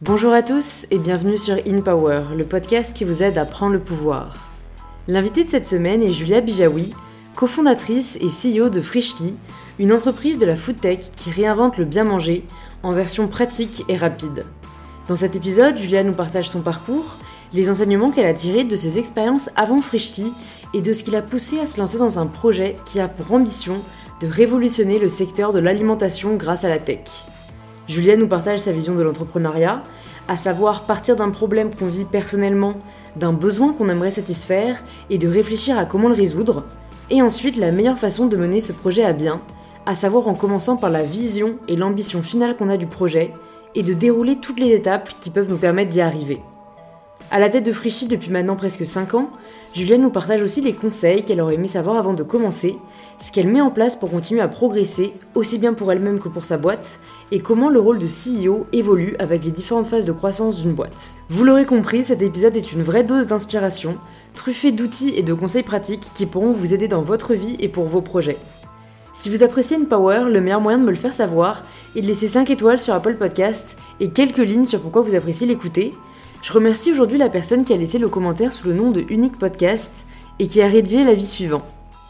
[0.00, 3.72] Bonjour à tous et bienvenue sur In Power, le podcast qui vous aide à prendre
[3.72, 4.48] le pouvoir.
[5.08, 6.94] L'invitée de cette semaine est Julia Bijawi,
[7.34, 9.34] cofondatrice et CEO de Frishly,
[9.80, 12.44] une entreprise de la food tech qui réinvente le bien manger
[12.84, 14.44] en version pratique et rapide.
[15.08, 17.16] Dans cet épisode, Julia nous partage son parcours,
[17.52, 20.32] les enseignements qu'elle a tirés de ses expériences avant Frishly
[20.74, 23.34] et de ce qui l'a poussée à se lancer dans un projet qui a pour
[23.34, 23.82] ambition
[24.20, 27.00] de révolutionner le secteur de l'alimentation grâce à la tech.
[27.88, 29.82] Julia nous partage sa vision de l'entrepreneuriat,
[30.28, 32.74] à savoir partir d'un problème qu'on vit personnellement,
[33.16, 36.64] d'un besoin qu'on aimerait satisfaire et de réfléchir à comment le résoudre,
[37.08, 39.40] et ensuite la meilleure façon de mener ce projet à bien,
[39.86, 43.32] à savoir en commençant par la vision et l'ambition finale qu'on a du projet,
[43.74, 46.42] et de dérouler toutes les étapes qui peuvent nous permettre d'y arriver.
[47.30, 49.30] À la tête de Frichy depuis maintenant presque 5 ans,
[49.74, 52.78] Juliette nous partage aussi les conseils qu'elle aurait aimé savoir avant de commencer,
[53.18, 56.44] ce qu'elle met en place pour continuer à progresser, aussi bien pour elle-même que pour
[56.44, 56.98] sa boîte,
[57.32, 61.14] et comment le rôle de CEO évolue avec les différentes phases de croissance d'une boîte.
[61.28, 63.96] Vous l'aurez compris, cet épisode est une vraie dose d'inspiration,
[64.34, 67.84] truffé d'outils et de conseils pratiques qui pourront vous aider dans votre vie et pour
[67.84, 68.38] vos projets.
[69.12, 71.64] Si vous appréciez une Power, le meilleur moyen de me le faire savoir
[71.96, 75.46] est de laisser 5 étoiles sur Apple Podcast et quelques lignes sur pourquoi vous appréciez
[75.46, 75.92] l'écouter,
[76.42, 79.38] je remercie aujourd'hui la personne qui a laissé le commentaire sous le nom de Unique
[79.38, 80.06] Podcast
[80.38, 81.62] et qui a rédigé l'avis suivant.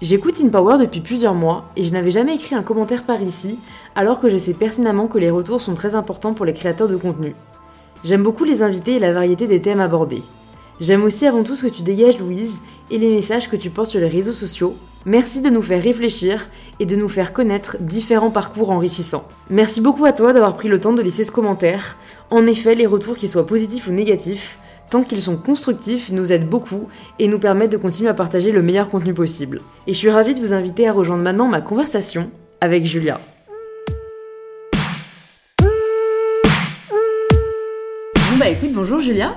[0.02, 3.58] J'écoute InPower depuis plusieurs mois et je n'avais jamais écrit un commentaire par ici,
[3.96, 6.96] alors que je sais pertinemment que les retours sont très importants pour les créateurs de
[6.96, 7.34] contenu.
[8.04, 10.22] J'aime beaucoup les invités et la variété des thèmes abordés.
[10.80, 13.90] J'aime aussi avant tout ce que tu dégages, Louise, et les messages que tu portes
[13.90, 14.76] sur les réseaux sociaux.
[15.06, 16.48] Merci de nous faire réfléchir
[16.78, 19.26] et de nous faire connaître différents parcours enrichissants.
[19.50, 21.96] Merci beaucoup à toi d'avoir pris le temps de laisser ce commentaire.
[22.30, 26.48] En effet, les retours, qu'ils soient positifs ou négatifs, tant qu'ils sont constructifs, nous aident
[26.48, 29.62] beaucoup et nous permettent de continuer à partager le meilleur contenu possible.
[29.88, 33.20] Et je suis ravie de vous inviter à rejoindre maintenant ma conversation avec Julia.
[38.30, 39.34] Bon bah écoute, bonjour Julia.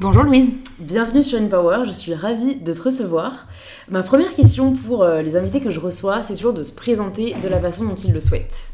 [0.00, 0.54] Bonjour Louise.
[0.80, 3.46] Bienvenue sur InPower, je suis ravie de te recevoir.
[3.88, 7.36] Ma première question pour euh, les invités que je reçois, c'est toujours de se présenter
[7.40, 8.72] de la façon dont ils le souhaitent.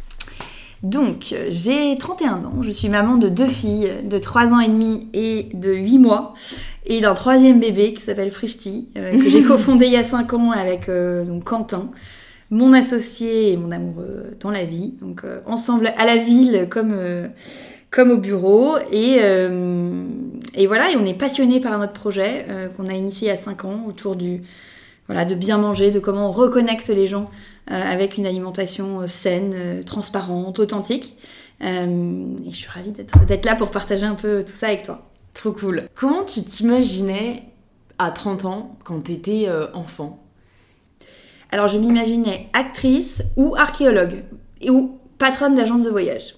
[0.83, 5.09] Donc, j'ai 31 ans, je suis maman de deux filles de 3 ans et demi
[5.13, 6.33] et de 8 mois,
[6.87, 10.33] et d'un troisième bébé qui s'appelle Frishti, euh, que j'ai cofondé il y a 5
[10.33, 11.91] ans avec euh, donc Quentin,
[12.49, 16.95] mon associé et mon amoureux dans la vie, donc ensemble à la ville comme
[17.91, 18.77] comme au bureau.
[18.91, 20.05] Et, euh,
[20.55, 23.35] et voilà, et on est passionné par notre projet euh, qu'on a initié il y
[23.35, 24.43] a 5 ans autour du
[25.07, 27.31] voilà, de bien manger, de comment on reconnecte les gens
[27.71, 31.17] euh, avec une alimentation saine, transparente, authentique.
[31.61, 35.09] et je suis ravie d'être là pour partager un peu tout ça avec toi.
[35.35, 35.89] Trop cool.
[35.95, 37.43] Comment tu t'imaginais
[37.99, 40.23] à 30 ans quand tu étais enfant?
[41.51, 44.23] Alors je m'imaginais actrice ou archéologue
[44.69, 46.37] ou patronne d'agence de voyage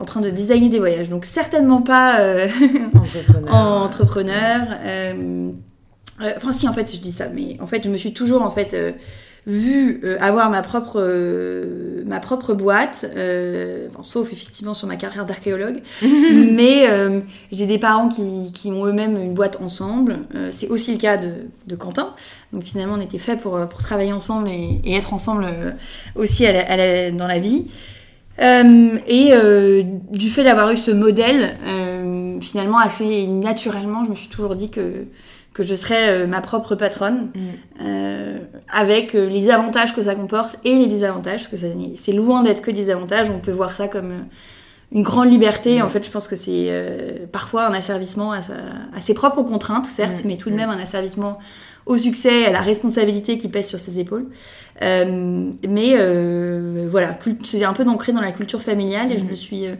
[0.00, 1.08] en train de designer des voyages.
[1.08, 2.48] Donc certainement pas euh,
[2.94, 3.54] entrepreneur.
[3.54, 5.50] entrepreneur euh,
[6.20, 8.42] euh, enfin si en fait je dis ça, mais en fait je me suis toujours
[8.42, 8.76] en fait
[9.46, 11.00] vu avoir ma propre
[12.04, 16.86] ma propre boîte, enfin, sauf effectivement sur ma carrière d'archéologue, mais
[17.52, 20.18] j'ai des parents qui, qui ont eux-mêmes une boîte ensemble.
[20.50, 21.30] c'est aussi le cas de,
[21.68, 22.14] de, Quentin.
[22.52, 25.46] Donc finalement on était fait pour, pour travailler ensemble et, et être ensemble
[26.16, 27.68] aussi à la, dans la vie.
[28.40, 34.14] Euh, et euh, du fait d'avoir eu ce modèle, euh, finalement assez naturellement, je me
[34.14, 35.06] suis toujours dit que
[35.54, 38.38] que je serais ma propre patronne, mm.
[38.72, 42.70] avec les avantages que ça comporte et les désavantages, parce que c'est loin d'être que
[42.70, 43.28] des avantages.
[43.28, 44.26] On peut voir ça comme
[44.92, 45.80] une grande liberté.
[45.80, 45.82] Mm.
[45.82, 48.38] En fait, je pense que c'est parfois un asservissement à,
[48.94, 50.28] à, ses propres contraintes, certes, mm.
[50.28, 51.38] mais tout de même un asservissement
[51.88, 54.26] au succès, à la responsabilité qui pèse sur ses épaules.
[54.82, 59.34] Euh, mais euh, voilà, c'est un peu ancré dans la culture familiale et je me
[59.34, 59.74] suis euh,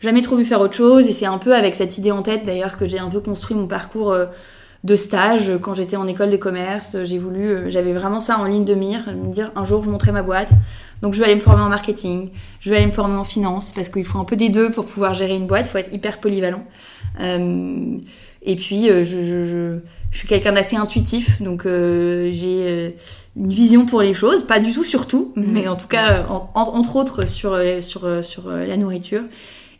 [0.00, 1.06] jamais trop vu faire autre chose.
[1.06, 3.56] Et c'est un peu avec cette idée en tête d'ailleurs que j'ai un peu construit
[3.56, 4.16] mon parcours
[4.82, 6.96] de stage quand j'étais en école de commerce.
[7.04, 10.12] J'ai voulu, j'avais vraiment ça en ligne de mire, me dire un jour je montrerai
[10.12, 10.52] ma boîte.
[11.02, 12.30] Donc je vais aller me former en marketing,
[12.60, 14.84] je vais aller me former en finance parce qu'il faut un peu des deux pour
[14.84, 15.66] pouvoir gérer une boîte.
[15.66, 16.64] Il faut être hyper polyvalent.
[17.18, 19.78] et puis je, je, je
[20.10, 22.90] je suis quelqu'un d'assez intuitif, donc euh, j'ai euh,
[23.36, 25.44] une vision pour les choses, pas du tout sur tout, mhm.
[25.52, 29.22] mais en tout cas, entre autres sur, euh, sur, sur la nourriture.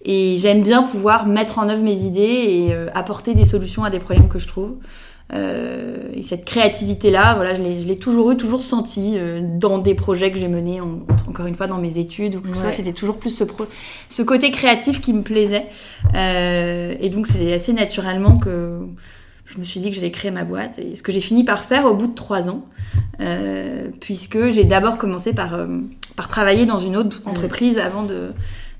[0.02, 3.99] Et j'aime bien pouvoir mettre en œuvre mes idées et apporter des solutions à des
[3.99, 4.76] problèmes que je trouve.
[5.32, 9.17] Et cette créativité-là, voilà, je l'ai toujours eu, toujours senti
[9.59, 12.71] dans des projets que j'ai menés, encore une fois dans mes études ou ça.
[12.71, 13.44] C'était toujours plus ce,
[14.09, 15.67] ce côté créatif qui me plaisait.
[16.15, 18.81] et donc c'est assez naturellement que
[19.53, 20.79] je me suis dit que j'allais créer ma boîte.
[20.79, 22.67] Et ce que j'ai fini par faire au bout de trois ans,
[23.21, 25.67] euh, puisque j'ai d'abord commencé par, euh,
[26.17, 28.32] par travailler dans une autre entreprise avant de,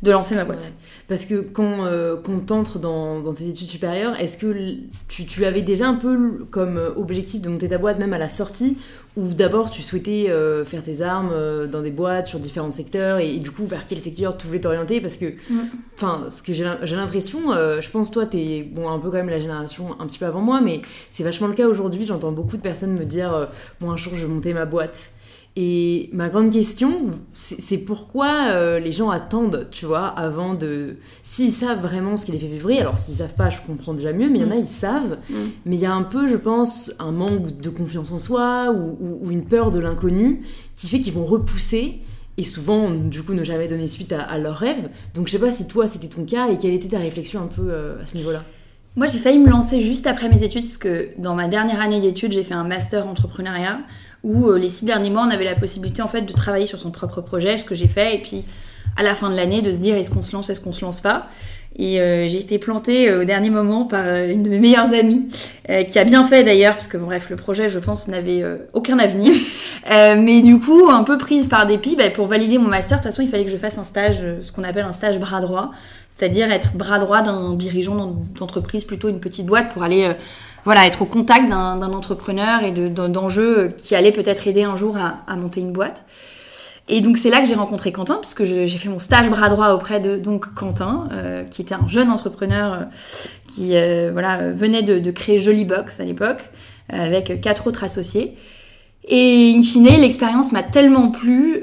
[0.03, 0.73] de lancer ma boîte.
[1.09, 2.17] Parce que quand, euh,
[2.47, 6.79] t'entre dans, dans, tes études supérieures, est-ce que tu, tu, avais déjà un peu comme
[6.79, 8.79] euh, objectif de monter ta boîte même à la sortie
[9.17, 13.19] ou d'abord tu souhaitais euh, faire tes armes euh, dans des boîtes sur différents secteurs
[13.19, 15.03] et, du coup vers quel secteur tu voulais t'orienter?
[15.03, 15.61] Parce que, mm.
[15.97, 19.41] enfin, ce que j'ai l'impression, je pense toi t'es bon, un peu quand même la
[19.41, 20.81] génération un petit peu avant moi, mais
[21.11, 22.05] c'est vachement le cas aujourd'hui.
[22.05, 23.49] J'entends beaucoup de personnes me dire,
[23.81, 25.11] moi un jour je vais monter ma boîte.
[25.57, 30.97] Et ma grande question, c'est pourquoi euh, les gens attendent, tu vois, avant de...
[31.25, 34.13] S'ils savent vraiment ce qui les fait vibrer, alors s'ils savent pas, je comprends déjà
[34.13, 34.61] mieux, mais il y en a, mm.
[34.61, 35.19] ils savent.
[35.29, 35.35] Mm.
[35.67, 39.29] Mais il y a un peu, je pense, un manque de confiance en soi ou,
[39.31, 40.43] une peur de l'inconnu
[40.77, 41.99] qui fait qu'ils vont repousser
[42.37, 44.89] et souvent, du coup, ne jamais donner suite à, leurs rêves.
[45.15, 47.49] Donc je sais pas si toi, c'était ton cas et quelle était ta réflexion un
[47.49, 48.45] peu euh, à ce niveau-là?
[48.97, 52.01] Moi, j'ai failli me lancer juste après mes études, parce que dans ma dernière année
[52.01, 53.81] d'études, j'ai fait un master entrepreneuriat
[54.23, 56.79] où euh, les six derniers mois, on avait la possibilité en fait de travailler sur
[56.79, 58.45] son propre projet, ce que j'ai fait, et puis
[58.97, 60.85] à la fin de l'année de se dire est-ce qu'on se lance, est-ce qu'on se
[60.85, 61.29] lance pas?
[61.79, 65.29] Et euh, j'ai été plantée euh, au dernier moment par une de mes meilleures amies,
[65.89, 69.33] qui a bien fait d'ailleurs, parce que bref, le projet, je pense, n'avait aucun avenir.
[69.89, 73.13] mais du coup, un peu prise par dépit, bah, pour valider mon master, de toute
[73.13, 75.71] façon, il fallait que je fasse un stage, ce qu'on appelle un stage bras droit,
[76.19, 80.13] c'est-à-dire être bras droit d'un dirigeant d'entreprise, plutôt une petite boîte, pour aller
[80.65, 85.37] voilà, être au contact d'un entrepreneur et d'enjeux qui allaient peut-être aider un jour à,
[85.37, 86.05] monter une boîte.
[86.89, 89.71] Et donc c'est là que j'ai rencontré Quentin, puisque j'ai fait mon stage bras droit
[89.71, 92.79] auprès de donc Quentin, euh, qui était un jeune entrepreneur euh,
[93.49, 96.51] qui euh, voilà venait de, créer Jolie Box à l'époque,
[96.89, 98.37] avec quatre autres associés.
[99.07, 101.63] Et in fine, l'expérience m'a tellement plu.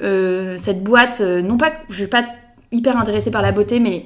[0.57, 2.23] cette boîte, non pas, je suis pas
[2.71, 4.05] hyper intéressée par la beauté, mais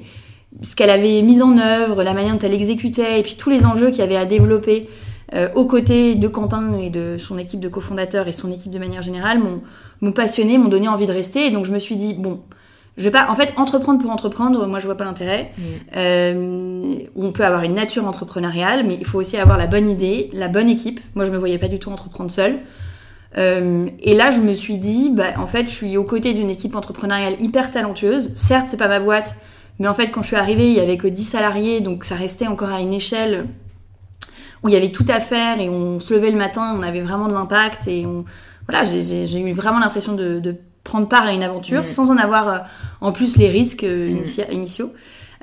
[0.60, 3.64] ce qu'elle avait mis en œuvre, la manière dont elle exécutait, et puis tous les
[3.64, 4.88] enjeux qu'il y avait à développer
[5.34, 8.78] euh, aux côtés de Quentin et de son équipe de cofondateurs et son équipe de
[8.78, 9.40] manière générale
[10.00, 11.46] m'ont passionné, m'ont donné envie de rester.
[11.46, 12.40] Et donc je me suis dit, bon,
[12.98, 15.52] je vais pas, en fait, entreprendre pour entreprendre, moi je vois pas l'intérêt.
[15.96, 20.28] Euh, on peut avoir une nature entrepreneuriale, mais il faut aussi avoir la bonne idée,
[20.34, 21.00] la bonne équipe.
[21.14, 22.58] Moi je me voyais pas du tout entreprendre seule.
[23.38, 26.50] Euh, et là, je me suis dit, bah, en fait, je suis aux côtés d'une
[26.50, 28.30] équipe entrepreneuriale hyper talentueuse.
[28.34, 29.36] Certes, c'est pas ma boîte,
[29.78, 32.14] mais en fait, quand je suis arrivée, il y avait que 10 salariés, donc ça
[32.14, 33.46] restait encore à une échelle
[34.62, 37.00] où il y avait tout à faire et on se levait le matin, on avait
[37.00, 38.24] vraiment de l'impact et on,
[38.68, 42.58] voilà, j'ai eu vraiment l'impression de, prendre part à une aventure sans en avoir euh,
[43.00, 44.20] en plus les risques euh,
[44.50, 44.92] initiaux.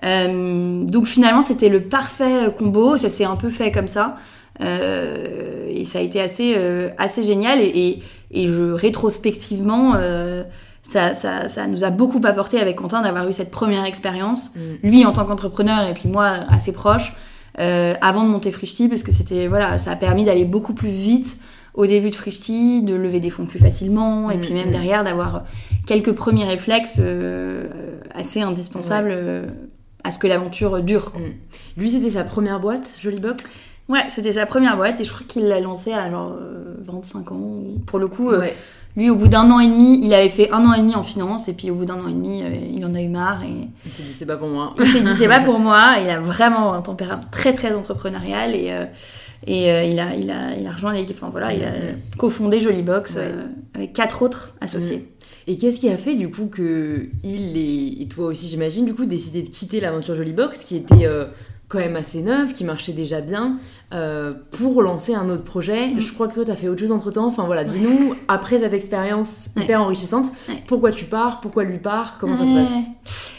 [0.03, 2.97] Euh, donc finalement, c'était le parfait combo.
[2.97, 4.17] Ça s'est un peu fait comme ça.
[4.59, 6.57] et ça a été assez,
[6.97, 7.59] assez génial.
[7.61, 9.95] Et, et, je, rétrospectivement,
[10.89, 14.87] ça, ça, ça, nous a beaucoup apporté avec Quentin d'avoir eu cette première expérience, mm.
[14.87, 17.13] lui en tant qu'entrepreneur et puis moi assez proche,
[17.59, 20.89] euh, avant de monter Frishti, parce que c'était voilà, ça a permis d'aller beaucoup plus
[20.89, 21.37] vite
[21.75, 24.71] au début de Frishti, de lever des fonds plus facilement, et mm, puis même mm.
[24.71, 25.43] derrière d'avoir
[25.85, 27.67] quelques premiers réflexes euh,
[28.13, 29.45] assez indispensables euh,
[30.03, 31.13] à ce que l'aventure dure.
[31.77, 35.25] Lui, c'était sa première boîte, Jolie Box Ouais, c'était sa première boîte, et je crois
[35.27, 36.37] qu'il l'a lancée à genre
[36.85, 37.63] 25 ans.
[37.87, 38.55] Pour le coup, ouais
[38.95, 41.03] lui, au bout d'un an et demi, il avait fait un an et demi en
[41.03, 43.43] finance, et puis au bout d'un an et demi, euh, il en a eu marre.
[43.43, 43.67] Et...
[43.85, 44.73] Il s'est dit, c'est pas pour moi.
[44.79, 45.95] Il s'est dit, c'est pas pour moi.
[46.01, 48.85] Il a vraiment un tempérament très, très entrepreneurial, et, euh,
[49.45, 51.17] et euh, il, a, il, a, il a rejoint l'équipe.
[51.21, 51.71] Enfin voilà, il a
[52.17, 53.15] cofondé Jolie Box
[53.75, 55.13] avec quatre autres associés.
[55.47, 58.93] Et qu'est-ce qui a fait du coup que il et, et toi aussi, j'imagine, du
[58.93, 61.07] coup, décidé de quitter l'aventure Jolie Box, qui était
[61.69, 63.57] quand même assez neuve, qui marchait déjà bien,
[63.93, 65.89] euh, pour lancer un autre projet.
[65.89, 66.01] Mm.
[66.01, 67.27] Je crois que toi, tu as fait autre chose entre temps.
[67.27, 70.25] Enfin voilà, dis-nous, après cette expérience hyper enrichissante,
[70.67, 73.31] pourquoi tu pars, pourquoi lui part, comment ça se passe?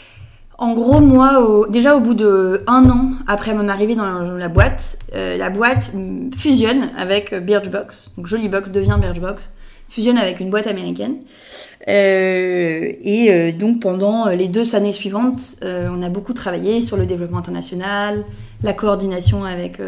[0.57, 4.99] En gros, moi, déjà au bout de un an après mon arrivée dans la, boîte,
[5.13, 5.91] euh, la boîte
[6.37, 8.11] fusionne avec Birchbox.
[8.15, 9.51] Donc Box devient Birchbox,
[9.89, 11.15] fusionne avec une boîte américaine.
[11.87, 16.95] Euh, et euh, donc pendant les deux années suivantes, euh, on a beaucoup travaillé sur
[16.95, 18.23] le développement international,
[18.61, 19.79] la coordination avec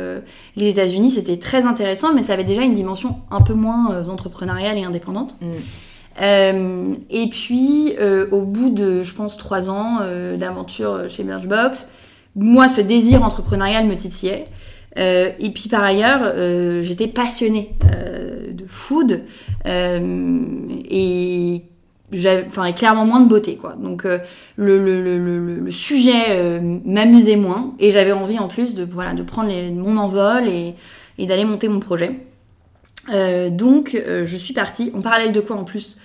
[0.56, 1.12] les États-Unis.
[1.12, 5.38] C'était très intéressant, mais ça avait déjà une dimension un peu moins entrepreneuriale et indépendante.
[5.42, 6.96] Mm.
[7.12, 7.94] et puis,
[8.32, 10.00] au bout de, je pense, trois ans
[10.40, 11.88] d'aventure chez Birchbox,
[12.36, 14.48] moi, ce désir entrepreneurial me titillait.
[14.98, 16.34] et puis par ailleurs,
[16.82, 17.76] j'étais passionnée
[18.52, 19.22] de food
[19.68, 21.62] et
[22.48, 23.74] enfin clairement moins de beauté quoi.
[23.74, 24.20] Donc euh,
[24.56, 29.24] le, le, le, sujet euh, m'amusait moins et j'avais envie en plus de voilà de
[29.24, 30.76] prendre mon envol et,
[31.26, 32.20] d'aller monter mon projet.
[33.14, 34.92] Euh, donc je suis partie.
[34.96, 35.98] En parallèle de quoi en plus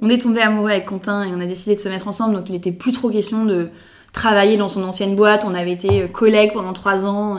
[0.00, 2.48] on est tombé amoureux avec Quentin et on a décidé de se mettre ensemble donc
[2.48, 3.68] il était plus trop question de
[4.12, 5.44] travailler dans son ancienne boîte.
[5.46, 7.38] On avait été collègues pendant trois ans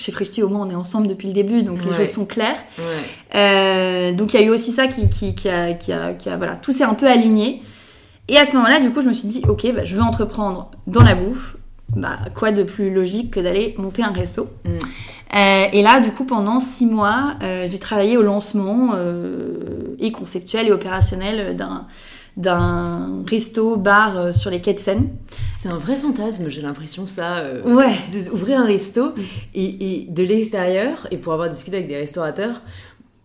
[0.00, 2.58] chez Frishti au moins on est ensemble depuis le début donc les choses sont claires
[3.34, 6.28] euh, donc il y a eu aussi ça qui, qui, qui, a, qui, a, qui
[6.28, 7.62] a, voilà, tout s'est un peu aligné.
[8.28, 10.70] Et à ce moment-là, du coup, je me suis dit, ok, bah, je veux entreprendre
[10.86, 11.56] dans la bouffe.
[11.96, 14.48] Bah, quoi de plus logique que d'aller monter un resto?
[14.64, 14.70] Mm.
[15.34, 20.12] euh, Et là, du coup, pendant six mois, euh, j'ai travaillé au lancement euh, et
[20.12, 21.86] conceptuel et opérationnel d'un
[22.36, 25.10] d'un resto bar sur les quais de Seine.
[25.60, 27.44] C'est un vrai fantasme, j'ai l'impression ça.
[27.66, 27.94] ouais.
[28.30, 29.14] D'ouvrir un resto mm.
[29.52, 32.62] et, et, de l'extérieur et pour avoir discuté avec des restaurateurs,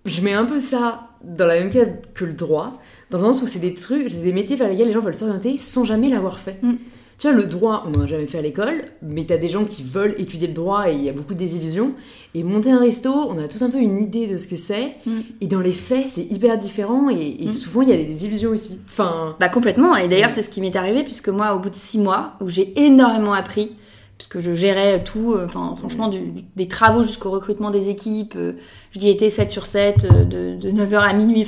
[0.04, 3.42] je mets un peu ça dans la même case que le droit, dans le sens
[3.42, 6.10] où c'est des trucs, c'est des métiers vers lesquels les gens veulent s'orienter sans jamais
[6.10, 6.62] l'avoir fait.
[6.62, 6.74] Mm.
[7.18, 9.64] Tu vois, le droit, on n'en a jamais fait à l'école, mais t'as des gens
[9.64, 11.94] qui veulent étudier le droit et il y a beaucoup de désillusions.
[12.34, 14.96] Et monter un resto, on a tous un peu une idée de ce que c'est.
[15.06, 15.20] Mm.
[15.40, 17.50] Et dans les faits, c'est hyper différent et, mm.
[17.50, 18.80] souvent il y a des désillusions aussi.
[18.90, 19.38] Enfin.
[19.40, 19.96] Bah complètement.
[19.96, 22.50] Et d'ailleurs, c'est ce qui m'est arrivé puisque moi, au bout de six mois, où
[22.50, 23.72] j'ai énormément appris,
[24.18, 26.12] puisque je gérais tout, euh, enfin franchement
[26.56, 28.36] des travaux jusqu'au recrutement des équipes.
[28.38, 28.54] Euh,
[28.92, 31.48] j'y étais 7 sur 7, euh, de, de 9h à minuit.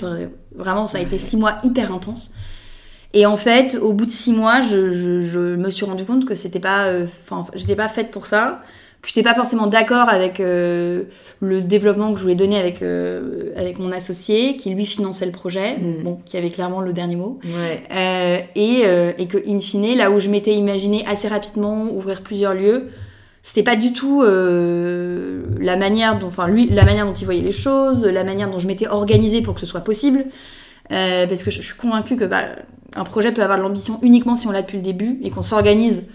[0.55, 2.33] vraiment, ça a été 6 mois hyper intenses.
[3.17, 6.25] Et en fait, au bout de 6 mois, je, je, je, me suis rendu compte
[6.25, 8.61] que c'était pas, enfin, j'étais pas faite pour ça
[9.01, 11.03] que j'étais pas forcément d'accord avec euh,
[11.39, 15.31] le développement que je voulais donner avec euh, avec mon associé qui lui finançait le
[15.31, 16.03] projet mm.
[16.03, 17.83] bon qui avait clairement le dernier mot ouais.
[17.91, 22.21] euh, et euh, et que in fine là où je m'étais imaginé assez rapidement ouvrir
[22.21, 22.87] plusieurs lieux
[23.43, 27.41] c'était pas du tout euh, la manière dont enfin lui la manière dont il voyait
[27.41, 30.25] les choses la manière dont je m'étais organisée pour que ce soit possible
[30.89, 32.43] parce que je, je, suis convaincue que bah,
[32.95, 35.41] un projet peut avoir de l'ambition uniquement si on l'a depuis le début et qu'on
[35.41, 36.05] s'organise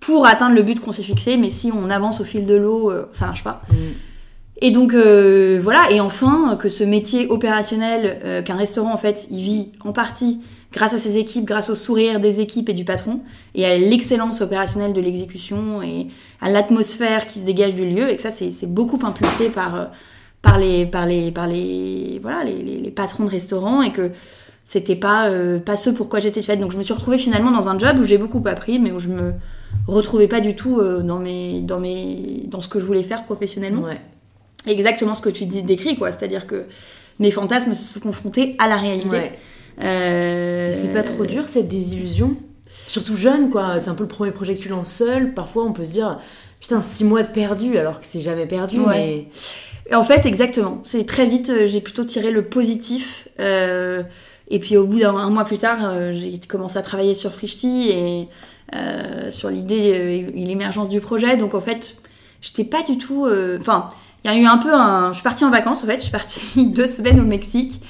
[0.00, 2.90] pour atteindre le but qu'on s'est fixé, mais si on avance au fil de l'eau,
[2.90, 3.62] euh, ça marche pas.
[3.70, 3.74] Mm.
[4.62, 9.26] Et donc euh, voilà, et enfin que ce métier opérationnel, euh, qu'un restaurant en fait,
[9.30, 10.40] il vit en partie
[10.72, 13.20] grâce à ses équipes, grâce au sourire des équipes et du patron,
[13.54, 16.08] et à l'excellence opérationnelle de l'exécution et
[16.40, 19.90] à l'atmosphère qui se dégage du lieu, et que ça c'est beaucoup impulsé par
[20.46, 24.12] par les par les par les voilà les, les, patrons de restaurants et que
[24.64, 25.30] c'était pas
[25.64, 26.60] pas ce pourquoi j'étais faite.
[26.60, 28.98] Donc je me suis retrouvée finalement dans un job où j'ai beaucoup appris, mais où
[28.98, 29.34] je me
[29.86, 33.24] retrouvais pas du tout euh, dans, mes, dans, mes, dans ce que je voulais faire
[33.24, 33.82] professionnellement.
[33.82, 34.00] Ouais.
[34.66, 36.10] Exactement ce que tu dis, décris, quoi.
[36.10, 36.64] C'est-à-dire que
[37.18, 39.08] mes fantasmes se sont confrontés à la réalité.
[39.08, 39.38] Ouais.
[39.82, 40.72] Euh...
[40.72, 42.36] C'est pas trop dur cette désillusion?
[42.88, 43.78] Surtout jeune, quoi.
[43.78, 45.34] C'est un peu le premier projet que tu lances seul.
[45.34, 46.18] Parfois, on peut se dire,
[46.60, 48.80] putain, six mois de perdu, alors que c'est jamais perdu.
[48.80, 48.86] Ouais.
[48.86, 49.28] Mais...
[49.94, 50.80] En fait, exactement.
[50.84, 53.28] C'est très vite, euh, j'ai plutôt tiré le positif.
[53.38, 54.02] Euh,
[54.48, 57.90] et puis, au bout d'un mois plus tard, euh, j'ai commencé à travailler sur Frishti
[57.90, 58.28] et
[58.74, 61.36] euh, sur l'idée euh, et l'émergence du projet.
[61.36, 61.96] Donc en fait,
[62.40, 63.26] j'étais pas du tout.
[63.60, 63.88] Enfin,
[64.24, 65.08] il y a eu un peu un.
[65.08, 65.96] Je suis partie en vacances en fait.
[65.96, 67.80] Je suis partie deux semaines au Mexique.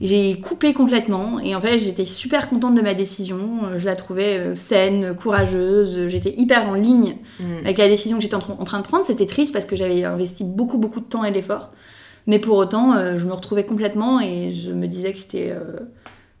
[0.00, 3.40] J'ai coupé complètement et en fait j'étais super contente de ma décision.
[3.76, 6.06] Je la trouvais saine, courageuse.
[6.06, 7.58] J'étais hyper en ligne mm.
[7.64, 9.04] avec la décision que j'étais en, train de prendre.
[9.04, 11.72] C'était triste parce que j'avais investi beaucoup beaucoup de temps et d'efforts.
[12.26, 15.54] Mais pour autant, je me retrouvais complètement et je me disais que c'était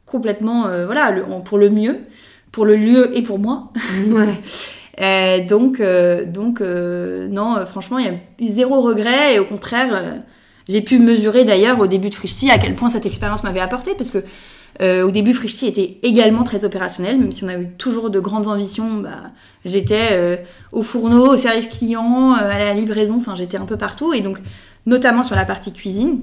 [0.04, 1.12] complètement, voilà,
[1.44, 2.00] pour le mieux
[2.52, 3.72] pour le lieu et pour moi.
[4.08, 4.34] Ouais.
[5.00, 9.38] euh, donc, euh, donc euh, non, euh, franchement, il y a eu zéro regret et
[9.38, 10.16] au contraire, euh,
[10.68, 13.94] j'ai pu mesurer d'ailleurs au début de Frishti à quel point cette expérience m'avait apporté
[13.94, 14.18] parce que
[14.80, 18.46] au début, Frishti était également très opérationnel, même si on a eu toujours de grandes
[18.46, 18.98] ambitions.
[18.98, 19.32] Bah,
[19.64, 24.20] j'étais au fourneau, au service client, à la livraison, enfin j'étais un peu partout et
[24.20, 24.38] donc
[24.86, 26.20] notamment sur la partie cuisine.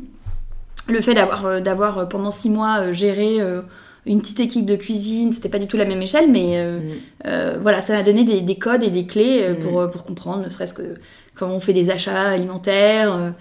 [0.87, 3.41] Le fait d'avoir d'avoir pendant six mois géré
[4.05, 6.91] une petite équipe de cuisine, c'était pas du tout la même échelle, mais euh, mm.
[7.27, 9.89] euh, voilà, ça m'a donné des, des, codes et des clés euh, pour, mm.
[9.89, 10.95] pour comprendre, ne serait-ce que
[11.33, 13.33] comment on fait des achats alimentaires.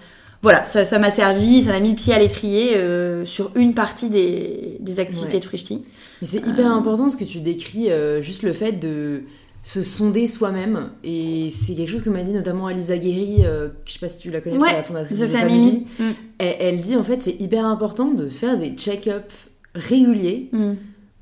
[0.45, 2.77] Voilà, ça m'a servi, ça m'a mis le pied à l'étrier
[3.25, 5.83] sur une partie des, des activités de Frishti.
[6.21, 7.89] Mais c'est hyper important ce que tu décris,
[8.21, 9.23] juste le fait de
[9.65, 10.91] se sonder soi-même.
[11.03, 14.19] Et c'est quelque chose que m'a dit notamment Alisa Guéry, euh, je sais pas si
[14.19, 15.87] tu la connais, c'est la fondatrice de Family.
[15.97, 16.03] Mm.
[16.37, 19.33] Elle, elle, dit en fait c'est hyper important de se faire des check-up
[19.73, 20.73] régulier mm.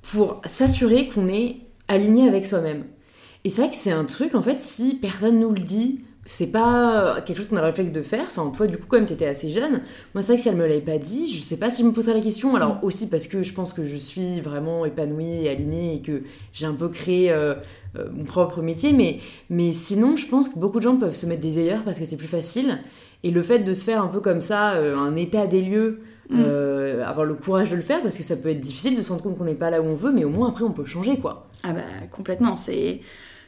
[0.01, 2.83] pour s'assurer qu'on est aligné avec soi-même.
[3.45, 6.51] Et c'est vrai que c'est un truc, en fait, si personne nous le dit, c'est
[6.51, 8.23] pas quelque chose qu'on a le réflexe de faire.
[8.23, 9.81] Enfin, toi, du coup, comme t'étais assez jeune,
[10.13, 11.87] moi, c'est vrai que si elle me l'avait pas dit, je sais pas si je
[11.87, 12.55] me poserais la question.
[12.55, 12.79] Alors, mm.
[12.83, 16.65] aussi parce que je pense que je suis vraiment épanouie et alignée et que j'ai
[16.65, 17.55] un peu créé euh,
[17.97, 18.93] euh, mon propre métier.
[18.93, 21.99] Mais, mais sinon, je pense que beaucoup de gens peuvent se mettre des ailleurs parce
[21.99, 22.79] que c'est plus facile.
[23.23, 26.01] Et le fait de se faire un peu comme ça, euh, un état des lieux,
[26.29, 26.39] Mm.
[26.39, 29.09] Euh, avoir le courage de le faire parce que ça peut être difficile de se
[29.11, 30.85] rendre compte qu'on n'est pas là où on veut, mais au moins après on peut
[30.85, 31.47] changer quoi.
[31.63, 33.01] Ah bah complètement, c'est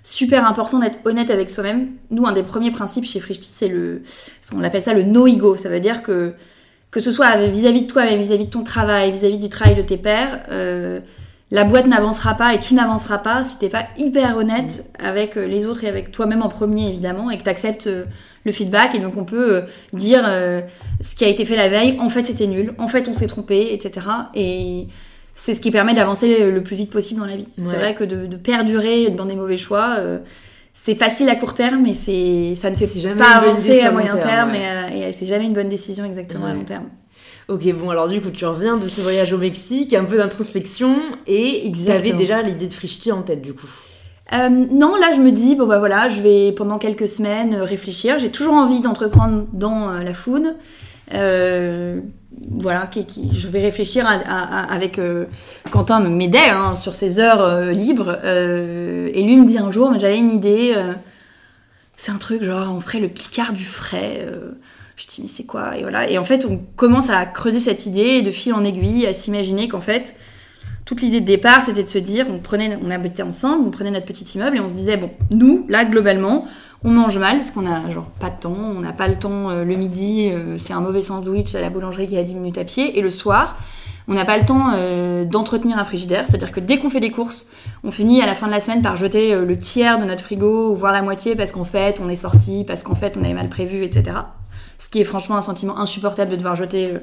[0.06, 1.90] super important d'être honnête avec soi-même.
[2.12, 4.04] Nous, un des premiers principes chez Frishti, c'est le,
[4.54, 5.58] on appelle ça le no-ego.
[5.58, 6.34] Ça veut dire que
[6.92, 9.82] que ce soit vis-à-vis de toi, mais vis-à-vis de ton travail, vis-à-vis du travail de
[9.82, 11.02] tes pairs, euh,
[11.52, 15.46] la boîte n'avancera pas et tu n'avanceras pas si t'es pas hyper honnête avec euh,
[15.46, 17.90] les autres et avec toi-même en premier évidemment et que tu acceptes
[18.46, 20.62] le feedback et donc on peut euh, dire euh,
[21.02, 23.28] ce qui a été fait la veille, en fait c'était nul, en fait on s'est
[23.28, 24.06] trompé, etc.
[24.36, 24.88] Et
[25.36, 27.48] c'est ce qui permet d'avancer le plus vite possible dans la vie.
[27.58, 30.20] C'est vrai que de, perdurer dans des mauvais choix, euh,
[30.74, 34.16] c'est facile à court terme, mais c'est ça ne fait jamais pas avancer à moyen
[34.16, 36.86] terme, et, c'est jamais une bonne décision exactement à long terme.
[37.48, 40.96] Ok, bon, alors du coup, tu reviens de ce voyage au Mexique, un peu d'introspection,
[41.28, 43.70] et tu avais déjà l'idée de Frichti en tête, du coup.
[44.34, 47.64] Euh, non, là je me dis, bon bah voilà, je vais pendant quelques semaines euh,
[47.64, 48.18] réfléchir.
[48.18, 50.56] J'ai toujours envie d'entreprendre dans la food.
[51.14, 52.00] Euh,
[52.52, 55.26] voilà, qui, je vais réfléchir avec euh,
[55.72, 60.18] Quentin m'aidait hein, sur ses heures euh, libres et lui me dit un jour, j'avais
[60.18, 60.76] une idée,
[61.98, 64.28] c'est un truc genre on ferait le picard du frais.
[64.96, 65.78] je dis mais c'est quoi?
[65.78, 69.06] Et voilà et en fait on commence à creuser cette idée de fil en aiguille,
[69.08, 70.16] à s'imaginer qu'en fait
[70.84, 73.92] toute l'idée de départ c'était de se dire on prenait, on habitait ensemble, on prenait
[73.92, 76.48] notre petit immeuble et on se disait bon nous là globalement
[76.86, 79.50] on mange mal parce qu'on a genre pas de temps, on n'a pas le temps
[79.50, 82.60] euh, le midi, euh, c'est un mauvais sandwich à la boulangerie qui a 10 minutes
[82.60, 83.58] à pied, et le soir,
[84.08, 87.10] on n'a pas le temps euh, d'entretenir un frigidaire, c'est-à-dire que dès qu'on fait des
[87.10, 87.48] courses,
[87.84, 90.72] on finit à la fin de la semaine par jeter le tiers de notre frigo,
[90.72, 93.34] ou voire la moitié, parce qu'en fait, on est sorti, parce qu'en fait, on avait
[93.34, 94.18] mal prévu, etc.
[94.78, 96.94] Ce qui est franchement un sentiment insupportable de devoir jeter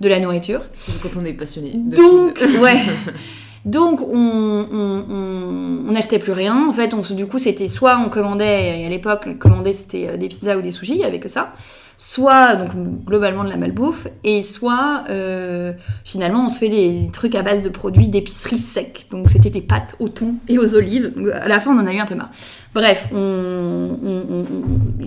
[0.00, 0.62] de la nourriture.
[1.00, 1.74] Quand on est passionné.
[1.74, 2.82] Donc, ouais.
[3.64, 6.66] Donc on n'achetait plus rien.
[6.68, 10.28] En fait, on, du coup, c'était soit on commandait, à l'époque, commander c'était euh, des
[10.28, 11.52] pizzas ou des sushis, il y avait que ça.
[12.00, 12.70] Soit donc
[13.04, 15.72] globalement de la malbouffe, et soit euh,
[16.04, 19.06] finalement on se fait des trucs à base de produits d'épicerie sec.
[19.10, 21.12] Donc c'était des pâtes au thon et aux olives.
[21.34, 22.30] à la fin, on en a eu un peu marre.
[22.72, 23.16] Bref, je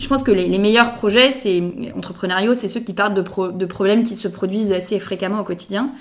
[0.10, 1.64] pense que les, meilleurs projets, c'est
[1.96, 5.92] entrepreneuriaux, c'est ceux qui partent de, de problèmes qui se produisent assez fréquemment au quotidien.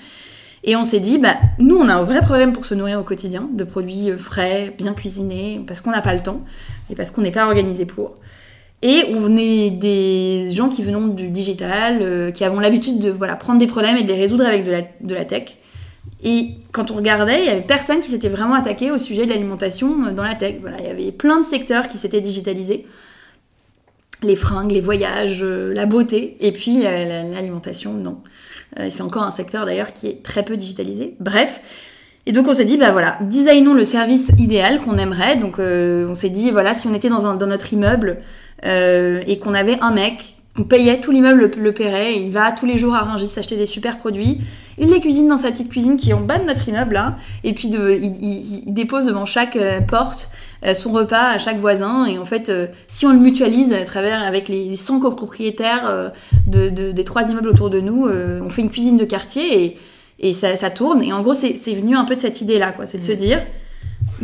[0.63, 3.03] Et on s'est dit, bah, nous, on a un vrai problème pour se nourrir au
[3.03, 6.41] quotidien, de produits euh, frais, bien cuisinés, parce qu'on n'a pas le temps
[6.89, 8.15] et parce qu'on n'est pas organisé pour.
[8.83, 13.35] Et on est des gens qui venons du digital, euh, qui avons l'habitude de voilà,
[13.35, 15.57] prendre des problèmes et de les résoudre avec de la, de la tech.
[16.23, 19.31] Et quand on regardait, il y avait personne qui s'était vraiment attaqué au sujet de
[19.31, 20.55] l'alimentation euh, dans la tech.
[20.61, 22.85] Voilà, il y avait plein de secteurs qui s'étaient digitalisés.
[24.21, 28.19] Les fringues, les voyages, la beauté, et puis l'alimentation, non.
[28.79, 31.15] Euh, c'est encore un secteur d'ailleurs qui est très peu digitalisé.
[31.19, 31.61] Bref.
[32.25, 35.37] Et donc on s'est dit, bah voilà, designons le service idéal qu'on aimerait.
[35.37, 38.17] Donc euh, on s'est dit, voilà, si on était dans, dans notre immeuble
[38.65, 42.65] euh, et qu'on avait un mec, on payait, tout l'immeuble le, paierait, il va tous
[42.65, 44.41] les jours à s'acheter des super produits,
[44.77, 47.15] il les cuisine dans sa petite cuisine qui est en bas de notre immeuble là,
[47.45, 49.57] et puis il, il, dépose devant chaque
[49.87, 50.29] porte
[50.73, 52.05] son repas à chaque voisin.
[52.05, 52.51] Et en fait,
[52.87, 56.11] si on le mutualise à travers avec les 100 copropriétaires
[56.47, 59.77] de, des trois immeubles autour de nous, on fait une cuisine de quartier et,
[60.19, 61.01] et ça, ça, tourne.
[61.03, 62.85] Et en gros, c'est venu un peu de cette idée-là, quoi.
[62.85, 63.17] C'est de se mm.
[63.17, 63.41] dire,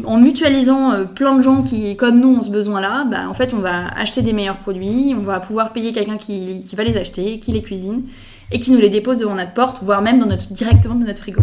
[0.06, 3.60] en mutualisant plein de gens qui, comme nous, ont ce besoin-là, bah, en fait, on
[3.60, 7.40] va acheter des meilleurs produits, on va pouvoir payer quelqu'un qui, qui, va les acheter,
[7.40, 8.04] qui les cuisine
[8.52, 11.22] et qui nous les dépose devant notre porte, voire même dans notre, directement dans notre
[11.22, 11.42] frigo.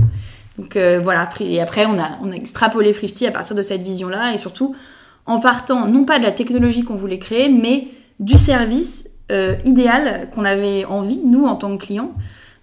[0.59, 3.83] Donc euh, voilà, et après on a, on a extrapolé Frishti à partir de cette
[3.83, 4.75] vision-là, et surtout
[5.27, 7.89] en partant non pas de la technologie qu'on voulait créer, mais
[8.21, 12.13] du service euh, idéal qu'on avait envie, nous, en tant que clients.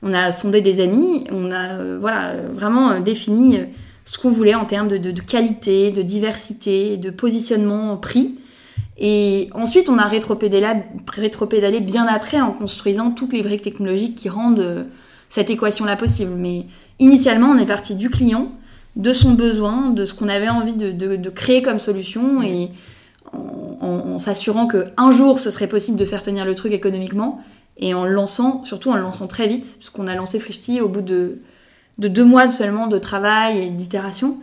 [0.04, 3.60] On a sondé des amis, on a euh, voilà, vraiment défini
[4.06, 8.40] ce qu'on voulait en termes de, de, qualité, de diversité, de positionnement prix.
[8.98, 14.30] Et ensuite, on a rétropédalé, rétropédalé bien après en construisant toutes les briques technologiques qui
[14.30, 14.88] rendent
[15.30, 16.34] cette équation-là possible.
[16.36, 16.66] Mais
[17.02, 18.52] initialement, on est parti du client,
[18.96, 22.70] de son besoin, de ce qu'on avait envie de, créer comme solution et
[23.34, 27.42] en, s'assurant qu'un jour ce serait possible de faire tenir le truc économiquement
[27.78, 31.02] et en lançant, surtout en le lançant très vite, puisqu'on a lancé Frishti au bout
[31.02, 31.40] de,
[31.98, 34.38] deux mois seulement de travail et d'itération.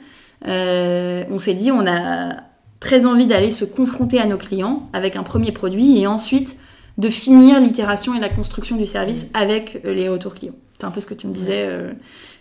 [0.47, 2.37] Euh, on s'est dit, on a
[2.81, 6.57] très envie d'aller se confronter à nos clients avec un premier produit et ensuite
[6.97, 10.55] de finir l'itération et la construction du service avec les retours clients.
[10.79, 11.65] C'est un peu ce que tu me disais.
[11.67, 11.93] Euh,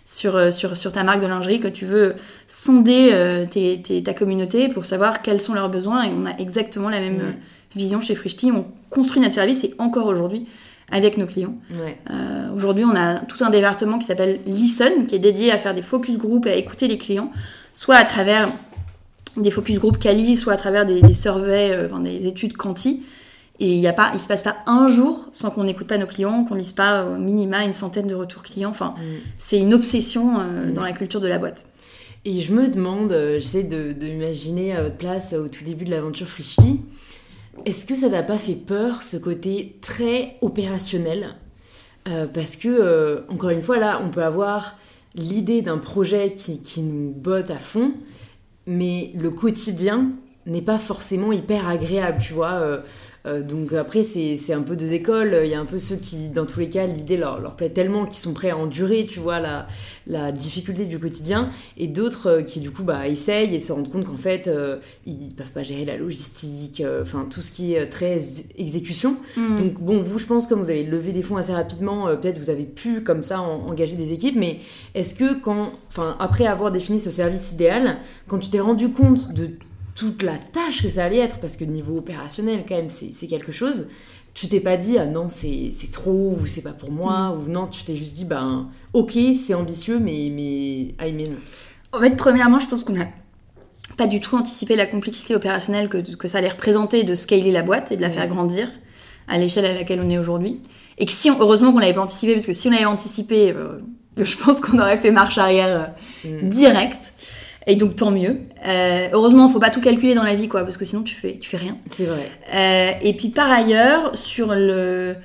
[0.08, 2.14] sur, euh, sur, sur ta marque de lingerie, que tu veux
[2.46, 6.04] sonder euh, tes, ta communauté pour savoir quels sont leurs besoins.
[6.04, 7.34] Et on a exactement la même
[7.76, 8.50] vision chez Frishti.
[8.50, 10.46] On construit notre service et encore aujourd'hui
[10.90, 11.58] avec nos clients.
[12.10, 15.74] Euh, aujourd'hui, on a tout un département qui s'appelle Listen, qui est dédié à faire
[15.74, 17.30] des focus group et à écouter les clients,
[17.74, 18.48] soit à travers
[19.36, 23.02] des focus group Cali, soit à travers des, des surveys, des études quanti.
[23.60, 25.98] Et il y a pas, il se passe pas un jour sans qu'on n'écoute pas
[25.98, 28.70] nos clients, qu'on lise pas au minima une centaine de retours clients.
[28.70, 29.02] Enfin, mm.
[29.36, 30.74] c'est une obsession euh, mm.
[30.74, 31.66] dans la culture de la boîte.
[32.24, 35.84] Et je me demande, euh, j'essaie de, de m'imaginer à votre place au tout début
[35.84, 36.80] de l'aventure Frischti,
[37.64, 41.34] est-ce que ça t'a pas fait peur ce côté très opérationnel?
[42.08, 44.78] Euh, Parce que, encore une fois, là, on peut avoir
[45.16, 47.92] l'idée d'un projet qui, qui nous botte à fond,
[48.66, 50.12] mais le quotidien
[50.46, 52.78] n'est pas forcément hyper agréable, tu vois Euh,
[53.42, 55.40] donc après, c'est un peu deux écoles.
[55.44, 57.70] Il y a un peu ceux qui, dans tous les cas, l'idée leur, leur plaît
[57.70, 59.66] tellement qu'ils sont prêts à endurer, tu vois, la,
[60.06, 61.48] la difficulté du quotidien.
[61.76, 64.78] Et d'autres euh, qui, du coup, bah, essayent et se rendent compte qu'en fait, euh,
[65.06, 68.18] ils peuvent pas gérer la logistique, enfin, tout ce qui est très
[68.56, 69.16] exécution.
[69.36, 69.56] Mm.
[69.56, 72.50] Donc bon, vous, je pense, comme vous avez levé des fonds assez rapidement, peut-être vous
[72.50, 74.36] avez pu, comme ça, engager des équipes.
[74.36, 74.58] Mais
[74.94, 79.32] est-ce que quand, enfin, après avoir défini ce service idéal, quand tu t'es rendu compte
[79.32, 79.50] de
[79.98, 83.50] toute la tâche que ça allait être, parce que niveau opérationnel, quand même, c'est quelque
[83.50, 83.88] chose.
[84.32, 87.40] Tu t'es pas dit, ah non, c'est trop, ou c'est pas pour moi, mm.
[87.40, 91.34] ou non, tu t'es juste dit, ben, ok, c'est ambitieux, mais, mais I mean.
[91.92, 93.06] En fait, premièrement, je pense qu'on a
[93.96, 97.62] pas du tout anticipé la complexité opérationnelle que, que ça allait représenter de scaler la
[97.62, 98.12] boîte et de la mm.
[98.12, 98.70] faire grandir
[99.26, 100.60] à l'échelle à laquelle on est aujourd'hui.
[100.98, 103.80] Et que si, heureusement qu'on l'avait pas anticipé, parce que si on avait anticipé, euh,
[104.16, 105.92] je pense qu'on aurait fait marche arrière
[106.24, 106.50] euh, mm.
[106.50, 107.12] direct.
[107.68, 108.38] Et donc tant mieux.
[108.66, 111.36] Euh, heureusement, faut pas tout calculer dans la vie, quoi, parce que sinon tu fais,
[111.36, 111.76] tu fais rien.
[111.90, 112.30] C'est vrai.
[112.54, 115.16] Euh, et puis par ailleurs, sur le,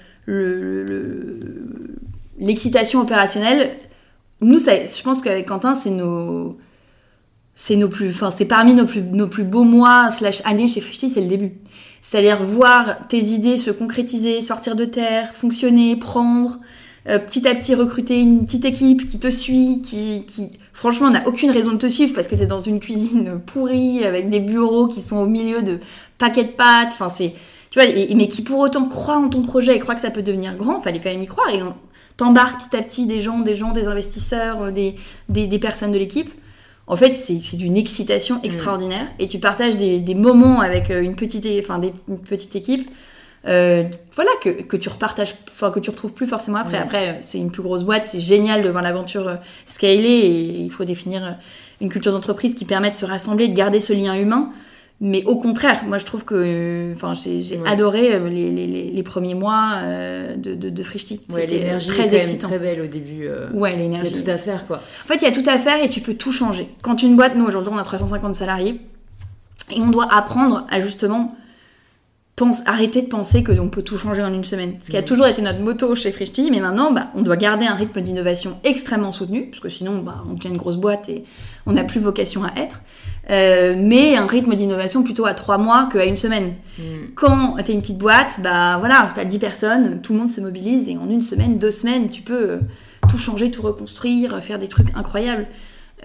[2.38, 3.78] l'excitation opérationnelle,
[4.42, 6.58] nous, ça, je pense qu'avec Quentin, c'est nos,
[7.56, 10.82] c'est nos plus, enfin, c'est parmi nos plus, nos plus beaux mois slash années chez
[10.82, 11.54] Frishti, c'est le début.
[12.02, 16.60] C'est-à-dire voir tes idées se concrétiser, sortir de terre, fonctionner, prendre,
[17.08, 21.28] euh, petit à petit recruter une petite équipe qui te suit, qui, qui franchement n'a
[21.28, 24.88] aucune raison de te suivre parce que t'es dans une cuisine pourrie avec des bureaux
[24.88, 25.80] qui sont au milieu de
[26.18, 26.90] paquets de pâtes.
[26.94, 27.34] Enfin, c'est,
[27.70, 30.24] tu vois, mais qui pour autant croit en ton projet et croit que ça peut
[30.24, 30.82] devenir grand.
[30.82, 31.76] Fallait quand même y croire et on
[32.18, 34.96] t'embarque petit à petit des gens, des gens, des investisseurs, euh, des,
[35.30, 36.32] des, des personnes de l'équipe.
[36.86, 38.42] En fait, c'est d'une excitation mm.
[38.44, 42.56] extraordinaire et tu partages des, des moments avec euh, une petite, enfin, des, une petite
[42.56, 42.90] équipe
[43.46, 43.84] euh,
[44.16, 46.78] voilà que, que tu repartages enfin que tu retrouves plus forcément après.
[46.78, 50.72] Après c'est une plus grosse boîte c'est génial de voir l'aventure euh, scaler et il
[50.72, 51.32] faut définir euh,
[51.82, 54.52] une culture d'entreprise qui permet de se rassembler de garder ce lien humain.
[55.02, 59.82] Mais au contraire moi je trouve que enfin j'ai adoré les, les, les, premiers mois
[59.82, 61.26] de, de, de Frishti.
[61.34, 62.48] Ouais, l'énergie très excitant.
[62.48, 64.78] très belle au début ouais l'énergie il y a tout à faire quoi.
[64.78, 66.70] En fait il y a tout à faire et tu peux tout changer.
[66.84, 68.80] Quand une boîte nous aujourd'hui on a 350 salariés
[69.76, 71.36] et on doit apprendre à justement
[72.36, 74.76] pense, arrêter de penser que on peut tout changer en une semaine.
[74.82, 75.06] Ce qui a mm.
[75.06, 78.58] toujours été notre motto chez Frishti, mais maintenant, bah, on doit garder un rythme d'innovation
[78.64, 81.24] extrêmement soutenu, parce que sinon, bah, on tient une grosse boîte et
[81.66, 82.82] on n'a plus vocation à être.
[83.30, 86.54] Euh, mais un rythme d'innovation plutôt à trois mois qu'à une semaine.
[86.78, 86.84] Mm.
[87.16, 90.90] Quand t'es une petite boîte, bah voilà, t'as dix personnes, tout le monde se mobilise
[90.90, 92.60] et en une semaine, deux semaines, tu peux euh,
[93.10, 95.46] tout changer, tout reconstruire, faire des trucs incroyables.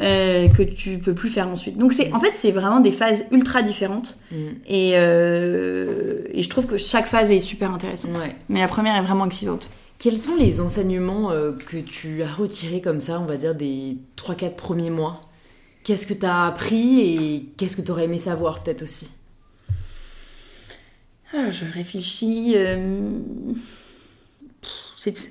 [0.01, 1.77] Euh, que tu peux plus faire ensuite.
[1.77, 4.37] Donc c'est en fait c'est vraiment des phases ultra différentes mm.
[4.65, 8.13] et, euh, et, je trouve que chaque phase est super intéressante.
[8.49, 9.71] Mais la première est vraiment excitante.
[9.99, 13.97] Quels sont les enseignements euh, que tu as retirés comme ça, on va dire des
[14.17, 15.23] 3-4 premiers mois?
[15.83, 19.09] Qu'est-ce que tu as appris et qu'est-ce que tu aurais aimé savoir peut-être aussi?
[21.35, 22.55] Ah, Je réfléchis.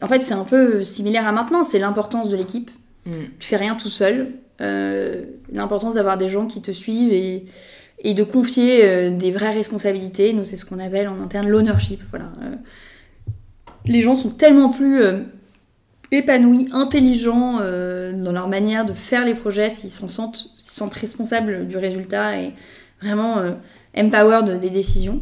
[0.02, 2.70] En fait c'est un peu similaire à maintenant, c'est l'importance de l'équipe.
[3.06, 3.12] Mm.
[3.40, 4.34] Tu fais rien tout seul.
[4.60, 7.46] Euh, l'importance d'avoir des gens qui te suivent et,
[8.00, 10.34] et de confier euh, des vraies responsabilités.
[10.34, 12.02] Nous, c'est ce qu'on appelle en interne l'ownership.
[12.10, 12.26] Voilà.
[12.42, 12.56] Euh,
[13.86, 15.02] les gens sont tellement plus
[16.12, 21.78] épanouis, intelligents dans leur manière de faire les projets s'ils se sentent, sentent responsables du
[21.78, 22.54] résultat et
[23.02, 23.36] vraiment
[23.96, 25.22] empowered des décisions.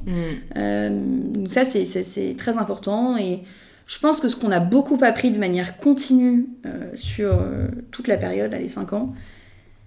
[0.55, 1.45] Mm.
[1.45, 3.43] ça, c'est très important et
[3.85, 8.07] je pense que ce qu'on a beaucoup appris de manière continue euh, sur euh, toute
[8.07, 9.13] la période, les 5 ans,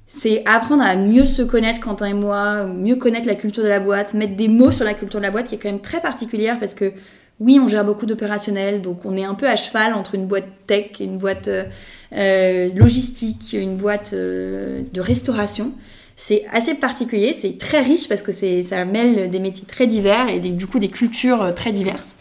[0.07, 3.81] c'est apprendre à mieux se connaître, Quentin et moi, mieux connaître la culture de la
[3.81, 6.01] boîte, mettre des mots sur la culture de la boîte qui est quand même très
[6.01, 6.93] particulière parce que
[7.41, 10.47] oui, on gère beaucoup d'opérationnels, donc on est un peu à cheval entre une boîte
[10.67, 15.73] tech une boîte euh, logistique, une boîte de restauration.
[16.17, 20.41] C'est assez particulier, c'est très riche parce que ça mêle des métiers très divers et
[20.41, 22.17] du coup des cultures très diverses.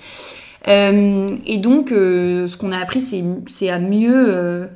[0.68, 4.68] Euh, et donc, euh, ce qu'on a appris, c'est à mieux, euh,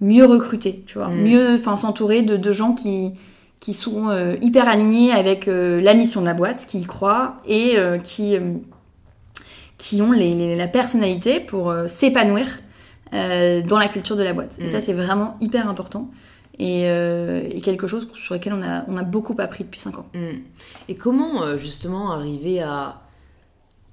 [0.00, 1.22] mieux recruter, tu vois, mm.
[1.22, 3.12] mieux, enfin, s'entourer de, de, gens qui,
[3.60, 4.08] qui sont
[4.42, 8.36] hyper alignés avec la mission de la boîte, qui y croient et qui,
[9.78, 12.46] qui ont les, la personnalité pour s'épanouir
[13.12, 14.58] dans la culture de la boîte.
[14.60, 14.82] Et ça, mm.
[14.82, 16.10] c'est vraiment hyper important.
[16.60, 20.06] Et, et, quelque chose sur lequel on a, on a beaucoup appris depuis 5 ans.
[20.14, 20.38] Mm.
[20.88, 23.00] Et comment justement arriver à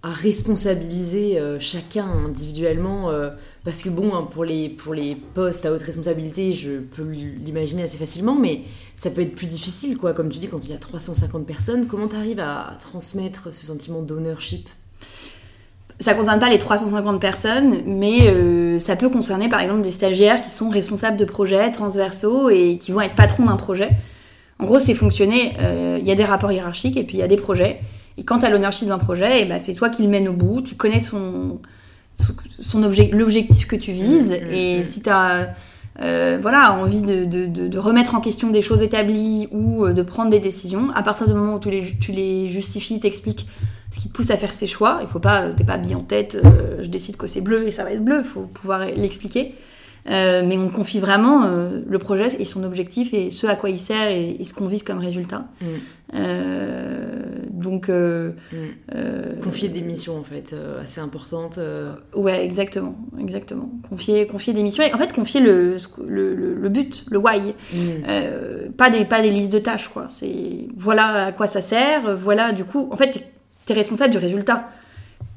[0.09, 3.29] responsabiliser euh, chacun individuellement euh,
[3.63, 7.83] parce que bon hein, pour les pour les postes à haute responsabilité je peux l'imaginer
[7.83, 8.61] assez facilement mais
[8.95, 11.87] ça peut être plus difficile quoi comme tu dis quand il y a 350 personnes
[11.87, 14.69] comment tu arrives à transmettre ce sentiment d'ownership?
[15.97, 20.41] Ça concerne pas les 350 personnes, mais euh, ça peut concerner par exemple des stagiaires
[20.41, 23.87] qui sont responsables de projets transversaux et qui vont être patrons d'un projet.
[24.59, 25.53] En gros, c'est fonctionner.
[25.97, 27.79] Il y a des rapports hiérarchiques et puis il y a des projets.
[28.17, 30.27] Et quand tu as l'ownership d'un projet, et eh ben, c'est toi qui le mènes
[30.27, 31.59] au bout, tu connais son,
[32.13, 35.53] son objet, l'objectif que tu vises, mmh, mmh, et si tu as
[36.01, 40.01] euh, voilà, envie de, de, de, remettre en question des choses établies ou euh, de
[40.01, 43.47] prendre des décisions, à partir du moment où tu les, tu les justifies, t'expliques
[43.91, 46.01] ce qui te pousse à faire ces choix, il faut pas, t'es pas bien en
[46.01, 48.79] tête, euh, je décide que c'est bleu et ça va être bleu, il faut pouvoir
[48.79, 49.55] l'expliquer.
[50.07, 53.71] Euh, mais on confie vraiment euh, le projet et son objectif et ce à quoi
[53.71, 55.45] il sert et, ce qu'on vise comme résultat.
[55.61, 55.65] Mm.
[56.13, 57.89] Euh, donc.
[57.89, 59.41] Mm.
[59.43, 61.59] confier des missions en fait assez importantes.
[62.15, 63.69] Ouais, exactement, exactement.
[63.89, 67.55] Confier, confier des missions et en fait confier le, le, le, but, le why.
[67.73, 68.71] Mm.
[68.77, 70.05] pas, des, pas des listes de tâches quoi.
[70.09, 72.89] C'est voilà à quoi ça sert, voilà du coup.
[72.91, 73.11] En fait,
[73.65, 74.69] t'es es responsable du résultat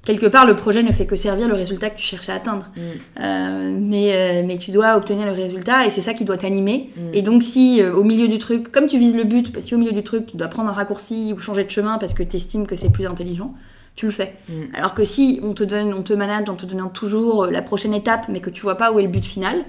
[0.04, 2.66] quelque part, le projet ne fait que servir le résultat que tu cherches à atteindre.
[2.76, 2.80] Mm.
[3.20, 6.90] Euh, mais, euh, mais tu dois obtenir le résultat et c'est ça qui doit t'animer.
[6.96, 7.00] Mm.
[7.14, 9.78] Et donc, si euh, au milieu du truc, comme tu vises le but, parce qu'au
[9.78, 12.36] milieu du truc, tu dois prendre un raccourci ou changer de chemin parce que tu
[12.36, 13.54] estimes que c'est plus intelligent,
[13.96, 14.34] tu le fais.
[14.48, 14.52] Mm.
[14.74, 17.94] Alors que si on te donne, on te manage en te donnant toujours la prochaine
[17.94, 19.64] étape, mais que tu vois pas où est le but final,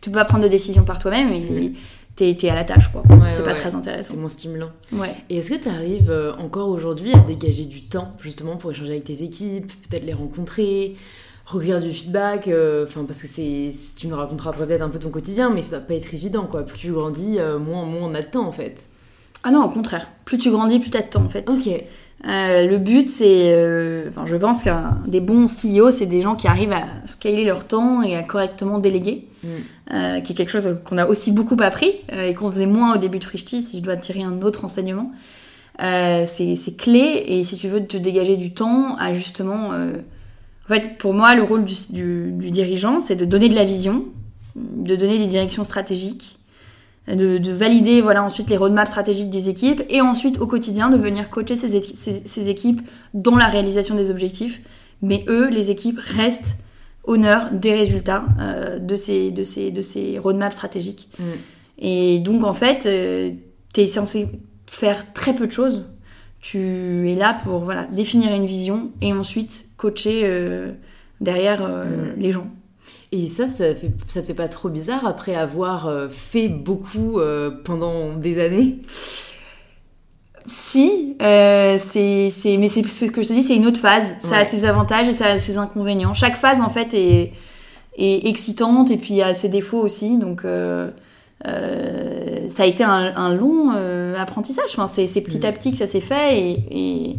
[0.00, 1.32] tu peux pas prendre de décision par toi-même.
[1.32, 1.72] Et,
[2.18, 3.02] t'es à la tâche, quoi.
[3.34, 4.14] c'est pas très intéressant.
[4.14, 4.70] C'est moins stimulant.
[4.92, 5.14] Ouais.
[5.30, 8.92] Et est-ce que tu arrives euh, encore aujourd'hui à dégager du temps, justement, pour échanger
[8.92, 10.96] avec tes équipes, peut-être les rencontrer,
[11.46, 15.10] recueillir du feedback euh, Enfin, parce que c'est, tu nous raconteras peut-être un peu ton
[15.10, 16.62] quotidien, mais ça va pas être évident, quoi.
[16.64, 18.86] Plus tu grandis, euh, moins, moins on a de temps, en fait.
[19.44, 20.10] Ah non, au contraire.
[20.24, 21.48] Plus tu grandis, plus t'as de temps, en fait.
[21.48, 21.84] Ok.
[22.26, 26.34] Euh, le but, c'est, euh, enfin, je pense qu'un des bons CEO, c'est des gens
[26.34, 29.48] qui arrivent à scaler leur temps et à correctement déléguer, mm.
[29.92, 32.98] euh, qui est quelque chose qu'on a aussi beaucoup appris et qu'on faisait moins au
[32.98, 35.12] début de Frishti, si je dois tirer un autre enseignement.
[35.78, 39.70] c'est clé et si tu veux te dégager du temps à justement...
[39.70, 44.06] en fait, pour moi, le rôle du dirigeant, c'est de donner de la vision,
[44.56, 46.37] de donner des directions stratégiques,
[47.14, 51.30] de, valider voilà ensuite les roadmaps stratégiques des équipes et ensuite au quotidien de venir
[51.30, 52.82] coacher ces, ces, équipes
[53.14, 54.60] dans la réalisation des objectifs.
[55.00, 56.58] Mais eux, les équipes, restent
[57.04, 61.08] honneur des résultats euh, de, ces, de, ces, de ces roadmaps stratégiques.
[61.18, 61.24] Mm.
[61.78, 63.32] Et donc en fait, euh,
[63.72, 64.28] tu es censé
[64.66, 65.86] faire très peu de choses.
[66.40, 70.72] Tu es là pour voilà, définir une vision et ensuite coacher euh,
[71.20, 72.14] derrière mm.
[72.18, 72.48] les gens.
[73.10, 77.18] Et ça, ça, fait, ça te fait pas trop bizarre après avoir euh, fait beaucoup
[77.18, 78.80] euh, pendant des années?
[80.44, 84.14] Si, euh, c'est, mais c'est ce que je te dis, c'est une autre phase.
[84.18, 86.14] Ça a ses avantages et ça a ses inconvénients.
[86.14, 87.32] Chaque phase, en fait, est,
[87.96, 90.16] est excitante et puis a ses défauts aussi.
[90.16, 90.92] Donc, ça
[91.44, 93.72] a été un, long
[94.16, 94.70] apprentissage.
[94.76, 95.54] Enfin, c'est, petit à mm.
[95.54, 97.16] petit que ça s'est fait et, et,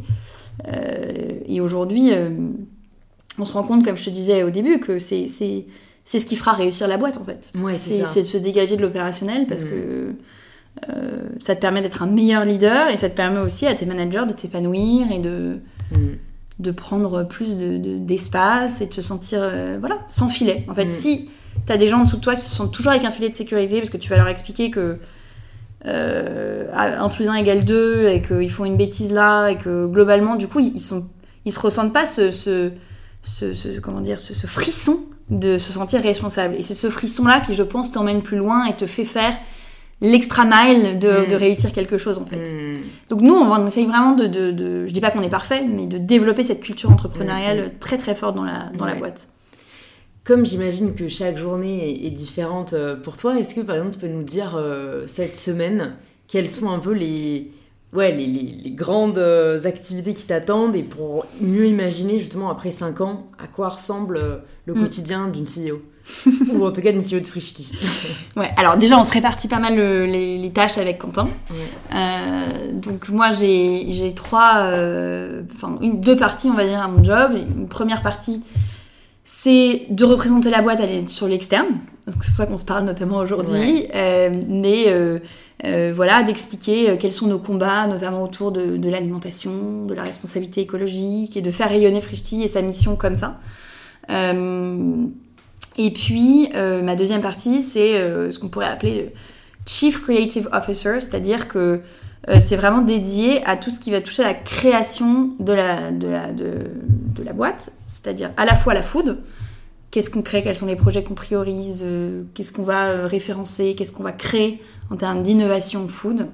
[1.47, 2.11] et aujourd'hui
[3.39, 5.27] on se rend compte, comme je te disais au début, que c'est
[6.09, 7.51] c'est ce qui fera réussir la boîte en fait.
[7.55, 9.69] Ouais, c'est de se dégager de l'opérationnel parce mm.
[9.69, 10.13] que
[10.89, 13.85] euh, ça te permet d'être un meilleur leader et ça te permet aussi à tes
[13.85, 15.59] managers de t'épanouir et de,
[15.91, 15.97] mm.
[16.59, 17.49] de prendre plus
[17.99, 20.65] d'espace de, et de se sentir euh, voilà, sans filet.
[20.67, 20.89] En fait, mm.
[20.89, 21.29] si
[21.67, 23.35] tu as des gens en dessous de toi qui sont toujours avec un filet de
[23.35, 24.97] sécurité parce que tu vas leur expliquer que
[25.85, 30.37] euh, 1 plus 1 égale 2 et qu'ils font une bêtise là et que globalement,
[30.37, 31.07] du coup, ils, sont,
[31.45, 32.71] ils se ressentent pas ce, ce,
[33.23, 36.55] ce, comment dire, ce, frisson de se sentir responsable.
[36.55, 39.37] Et c'est ce frisson-là qui, je pense, t'emmène plus loin et te fait faire
[40.01, 41.33] l'extra mile de, mm.
[41.35, 42.51] réussir quelque chose, en fait.
[42.51, 42.81] Mm.
[43.09, 45.97] Donc nous, on, essaye vraiment de, de, je dis pas qu'on est parfait, mais de
[45.97, 47.79] développer cette culture entrepreneuriale mm.
[47.79, 49.27] très très forte dans la, dans la boîte.
[50.23, 53.99] Comme j'imagine que chaque journée est, différente euh, pour toi, est-ce que par exemple tu
[53.99, 55.95] peux nous dire euh, cette semaine
[56.27, 57.49] quels sont un peu les,
[57.93, 63.01] ouais, les, les, grandes euh, activités qui t'attendent et pour mieux imaginer justement après 5
[63.01, 64.79] ans à quoi ressemble euh, le mm.
[64.79, 65.81] quotidien d'une CEO.
[66.53, 67.71] Ou en tout cas d'une CEO de Frishti.
[68.35, 71.29] ouais, alors déjà on se répartit pas mal les, tâches avec Quentin.
[71.93, 74.71] Euh, donc moi j'ai trois,
[75.53, 77.33] enfin deux parties on va dire à mon job.
[77.35, 78.41] Une première partie
[79.23, 81.67] c'est de représenter la boîte sur l'externe.
[82.07, 83.85] C'est pour ça qu'on se parle notamment aujourd'hui.
[83.93, 84.87] mais
[85.65, 90.61] euh, voilà, d'expliquer euh, quels sont nos combats, notamment autour de, l'alimentation, de la responsabilité
[90.61, 93.39] écologique, et de faire rayonner Frishti et sa mission comme ça.
[94.09, 95.05] Euh,
[95.77, 97.93] et puis, ma deuxième partie, c'est
[98.31, 99.09] ce qu'on pourrait appeler le
[99.65, 101.79] Chief Creative Officer, c'est-à-dire que
[102.27, 107.23] c'est vraiment dédié à tout ce qui va toucher à la création de la, de
[107.23, 109.19] la boîte, c'est-à-dire à la fois la food,
[109.91, 111.85] qu'est-ce qu'on crée, quels sont les projets qu'on priorise,
[112.33, 116.27] qu'est-ce qu'on va référencer, qu'est-ce qu'on va créer en termes d'innovation food,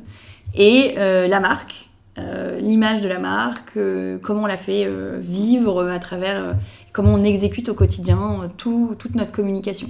[0.55, 4.87] et euh, la marque, euh, l'image de la marque, euh, comment on la fait
[5.19, 6.55] vivre à travers,
[6.93, 9.89] comment on exécute au quotidien tout, toute notre communication.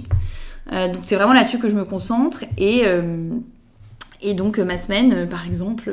[0.70, 5.92] donc c'est vraiment là-dessus que je me concentre et donc ma semaine, par exemple,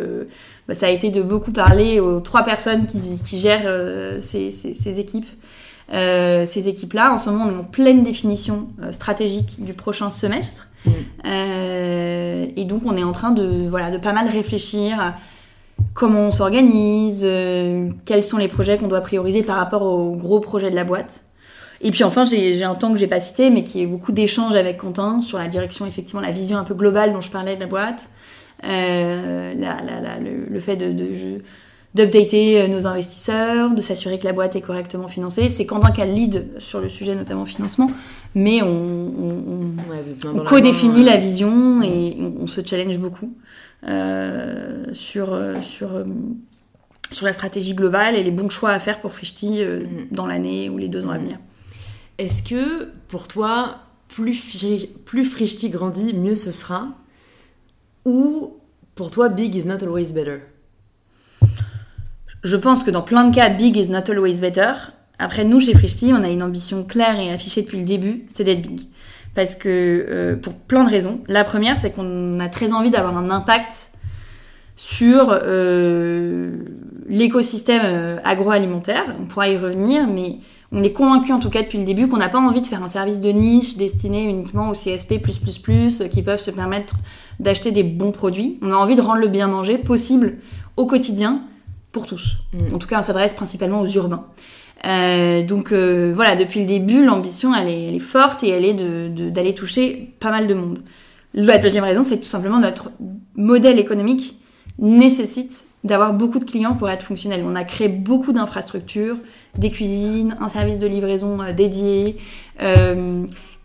[0.67, 5.27] bah, ça a été de beaucoup parler aux trois personnes qui, gèrent ces, équipes.
[5.93, 10.67] Ces équipes-là, en ce moment, on est en pleine définition stratégique du prochain semestre.
[10.85, 10.91] Mm.
[12.55, 15.13] et donc, on est en train de, voilà, de pas mal réfléchir
[15.93, 20.39] comment on s'organise, euh, quels sont les projets qu'on doit prioriser par rapport aux gros
[20.39, 21.23] projets de la boîte.
[21.81, 24.55] Et puis enfin, j'ai un temps que j'ai pas cité, mais qui est beaucoup d'échanges
[24.55, 27.59] avec Quentin sur la direction, effectivement, la vision un peu globale dont je parlais de
[27.59, 28.09] la boîte,
[28.63, 31.41] euh, le, fait de,
[31.93, 35.47] d'updater euh, nos investisseurs, de s'assurer que la boîte est correctement financée.
[35.49, 37.91] C'est Quentin qui a le lead sur le sujet, notamment financement,
[38.35, 39.75] mais on,
[40.25, 43.33] on, co-définit la, vision et on, se challenge beaucoup.
[43.85, 45.89] Euh, sur, euh, sur,
[47.11, 50.07] sur la stratégie globale et les bons choix à faire pour Frishti mm.
[50.11, 51.21] dans l'année ou les deux ans à mm.
[51.21, 51.37] venir.
[52.17, 54.65] Est-ce que pour toi, plus,
[55.05, 56.87] plus Frishti grandit, mieux ce sera?
[58.05, 58.57] Ou
[58.95, 60.39] pour toi, big is not always better?
[62.43, 64.73] Je pense que dans plein de cas, big is not always better.
[65.17, 68.43] Après, nous, chez Frishti, on a une ambition claire et affichée depuis le début, c'est
[68.43, 68.81] d'être big
[69.35, 71.21] parce que euh, pour plein de raisons.
[71.27, 73.91] La première, c'est qu'on a très envie d'avoir un impact
[74.75, 76.57] sur euh,
[77.07, 79.15] l'écosystème euh, agroalimentaire.
[79.19, 80.37] On pourra y revenir, mais
[80.71, 82.83] on est convaincu en tout cas depuis le début qu'on n'a pas envie de faire
[82.83, 86.95] un service de niche destiné uniquement aux CSP++, qui peuvent se permettre
[87.39, 88.59] d'acheter des bons produits.
[88.61, 90.37] On a envie de rendre le bien manger possible
[90.77, 91.41] au quotidien
[91.93, 92.37] pour tous.
[92.73, 94.25] En tout cas, on s'adresse principalement aux urbains.
[94.85, 99.53] Euh, donc euh, voilà, depuis le début, l'ambition elle est, forte et elle est d'aller
[99.53, 100.79] de, toucher pas mal de monde.
[101.33, 102.91] La deuxième raison, c'est tout simplement notre
[103.35, 104.39] modèle économique
[104.79, 107.43] nécessite d'avoir beaucoup de clients pour être fonctionnel.
[107.45, 109.17] On a créé beaucoup d'infrastructures,
[109.57, 112.17] des cuisines, un service de livraison euh, dédié.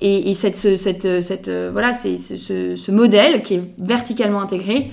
[0.00, 4.90] et, cette, cette, voilà, c'est ce, ce, modèle qui est verticalement intégré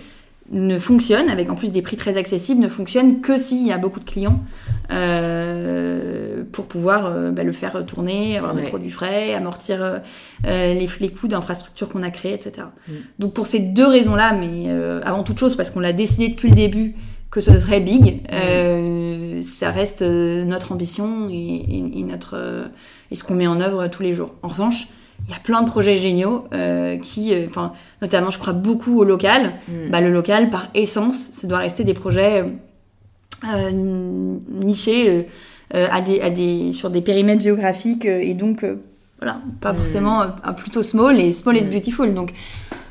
[0.51, 3.77] ne fonctionne, avec en plus des prix très accessibles, ne fonctionne que s'il y a
[3.77, 4.43] beaucoup de clients
[4.91, 9.99] euh, pour pouvoir euh, bah, le faire tourner, avoir des produits frais, amortir euh,
[10.43, 12.67] les, les, coûts d'infrastructure qu'on a créés, etc.
[12.87, 12.93] Mm.
[13.19, 14.69] Donc pour ces deux raisons-là, mais
[15.03, 16.95] avant toute chose parce qu'on l'a décidé depuis le début
[17.31, 19.41] que ce serait big, mm.
[19.41, 22.69] ça reste notre ambition et, et notre
[23.09, 24.35] et ce qu'on met en œuvre tous les jours.
[24.43, 24.89] En revanche,
[25.27, 27.47] il y a plein de projets géniaux euh, qui, euh,
[28.01, 29.53] notamment, je crois beaucoup au local.
[29.67, 29.89] Mm.
[29.89, 32.43] Bah, le local, par essence, ça doit rester des projets
[33.53, 35.27] euh, nichés
[35.73, 38.63] à des, à des, sur des périmètres géographiques et donc,
[39.19, 39.77] voilà, pas mm.
[39.77, 40.25] forcément
[40.57, 41.69] plutôt small et small is mm.
[41.69, 42.13] beautiful.
[42.13, 42.33] Donc,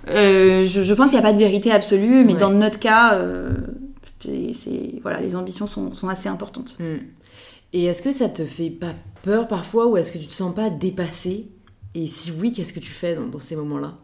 [0.08, 3.16] je, je, pense qu'il n'y a pas de vérité absolue, mais dans notre cas,
[4.20, 6.78] c'est, voilà, les ambitions sont, sont assez importantes.
[7.72, 10.54] Et est-ce que ça te fait pas peur parfois ou est-ce que tu te sens
[10.54, 11.48] pas dépassé
[11.94, 13.94] et si oui, qu'est-ce que tu fais dans, ces moments-là?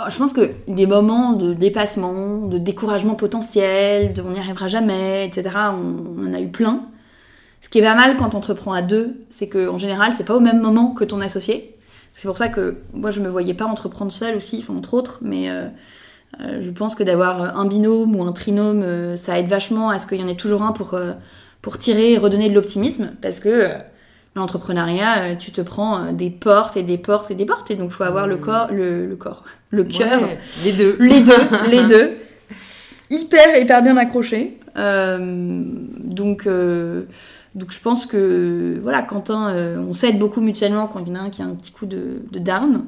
[0.00, 4.66] Oh, je pense que des moments de dépassement, de découragement potentiel, de on n'y arrivera
[4.66, 6.86] jamais, etc., on, en a eu plein.
[7.60, 10.34] Ce qui est pas mal quand on entreprend à deux, c'est qu'en général, c'est pas
[10.34, 11.76] au même moment que ton associé.
[12.12, 15.48] C'est pour ça que moi, je me voyais pas entreprendre seule aussi, entre autres, mais
[15.48, 15.68] euh,
[16.40, 20.00] euh, je pense que d'avoir un binôme ou un trinôme, euh, ça aide vachement à
[20.00, 20.98] ce qu'il y en ait toujours un pour,
[21.60, 23.68] pour tirer et redonner de l'optimisme, parce que
[24.34, 27.74] l'entrepreneuriat, euh, tu te prends euh, des portes et des portes et des portes, et
[27.74, 28.40] donc il faut avoir le mmh.
[28.40, 30.20] corps, le, corps, le cœur,
[30.64, 31.32] les deux, les deux,
[31.70, 32.12] les deux,
[33.10, 34.58] hyper hyper bien accroché.
[34.78, 35.62] Euh,
[35.98, 36.48] donc
[37.54, 39.54] donc je pense que voilà, Quentin,
[39.86, 41.86] on s'aide beaucoup mutuellement quand il y en a un qui a un petit coup
[41.86, 42.84] de, down.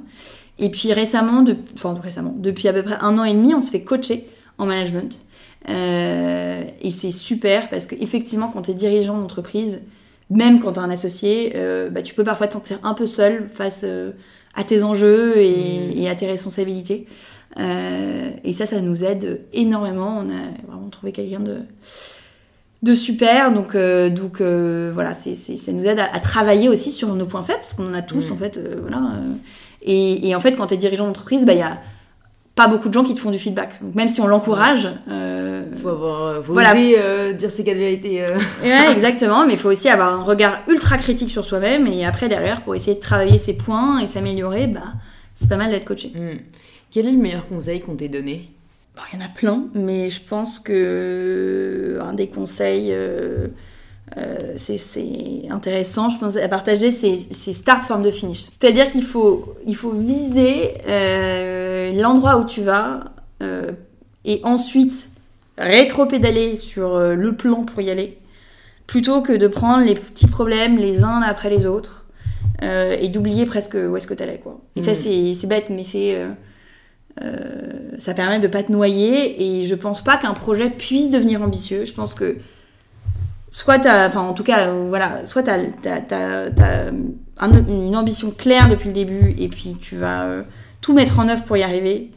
[0.59, 3.61] Et puis récemment, de, enfin récemment, depuis à peu près un an et demi, on
[3.61, 4.27] se fait coacher
[4.57, 5.21] en management.
[5.69, 9.83] et c'est super parce qu'effectivement, quand tu es dirigeant d'entreprise,
[10.31, 13.07] même quand tu as un associé, euh, bah, tu peux parfois te sentir un peu
[13.07, 14.13] seul face euh,
[14.55, 16.07] à tes enjeux et, mm.
[16.11, 17.07] à tes responsabilités.
[17.59, 20.19] Euh, et ça, ça nous aide énormément.
[20.19, 21.59] On a vraiment trouvé quelqu'un de,
[22.83, 23.53] de super.
[23.53, 27.75] Donc, donc voilà, c'est, ça nous aide à, travailler aussi sur nos points faibles, parce
[27.75, 28.33] qu'on en a tous, mm.
[28.33, 28.61] en fait.
[28.81, 29.15] voilà.
[29.83, 31.79] Et, et, en fait, quand tu es dirigeant d'entreprise, bah, il y a
[32.55, 33.83] pas beaucoup de gens qui te font du feedback.
[33.83, 36.73] Donc même si on l'encourage, euh, faut avoir, faut voilà.
[36.73, 38.23] oser euh, dire ses quatre vérités.
[38.23, 38.27] Euh.
[38.63, 42.29] Ouais, exactement, mais il faut aussi avoir un regard ultra critique sur soi-même et après
[42.29, 44.83] derrière pour essayer de travailler ses points et s'améliorer, bah
[45.35, 46.13] c'est pas mal d'être coaché.
[46.15, 46.39] Hmm.
[46.93, 48.51] Quel est le meilleur conseil qu'on t'ait donné?
[49.13, 52.95] Il y en a plein, mais je pense que un des conseils
[54.17, 54.79] euh, c'est
[55.51, 58.45] intéressant, je pense, à partager, c'est start, forme de finish.
[58.45, 63.13] C'est-à-dire qu'il faut, il faut viser euh, l'endroit où tu vas
[63.43, 63.73] euh,
[64.25, 65.11] et ensuite
[65.59, 68.19] rétro-pédaler sur le plan pour y aller,
[68.87, 72.05] plutôt que de prendre les petits problèmes les uns après les autres
[72.63, 74.41] et d'oublier presque où est-ce que t'allais.
[74.43, 74.61] Quoi.
[74.75, 75.35] Et ça, mm.
[75.35, 76.19] c'est bête, mais c'est
[77.99, 81.85] ça permet de pas te noyer et je pense pas qu'un projet puisse devenir ambitieux.
[81.85, 82.39] Je pense que
[83.55, 85.59] soit t'as, enfin en tout cas, voilà, soit t'as,
[86.01, 86.91] t'as,
[87.41, 90.27] une ambition claire depuis le début et puis tu vas
[90.81, 92.11] tout mettre en œuvre pour y arriver.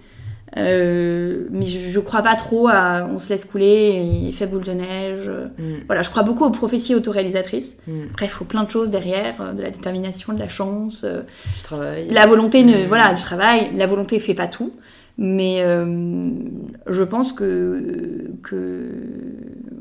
[0.57, 4.63] Euh, mais je, je, crois pas trop à on se laisse couler et fait boule
[4.63, 5.29] de neige.
[5.57, 5.83] Mm.
[5.85, 7.77] Voilà, je crois beaucoup aux prophéties autoréalisatrices.
[7.85, 8.05] Mm.
[8.11, 11.21] Après, il faut plein de choses derrière, euh, de la détermination, de la chance, euh,
[11.55, 12.07] du travail.
[12.09, 12.87] La volonté, ne, mm.
[12.87, 13.69] voilà, du travail.
[13.75, 14.73] La volonté fait pas tout,
[15.19, 15.61] mais
[16.87, 18.89] je pense que que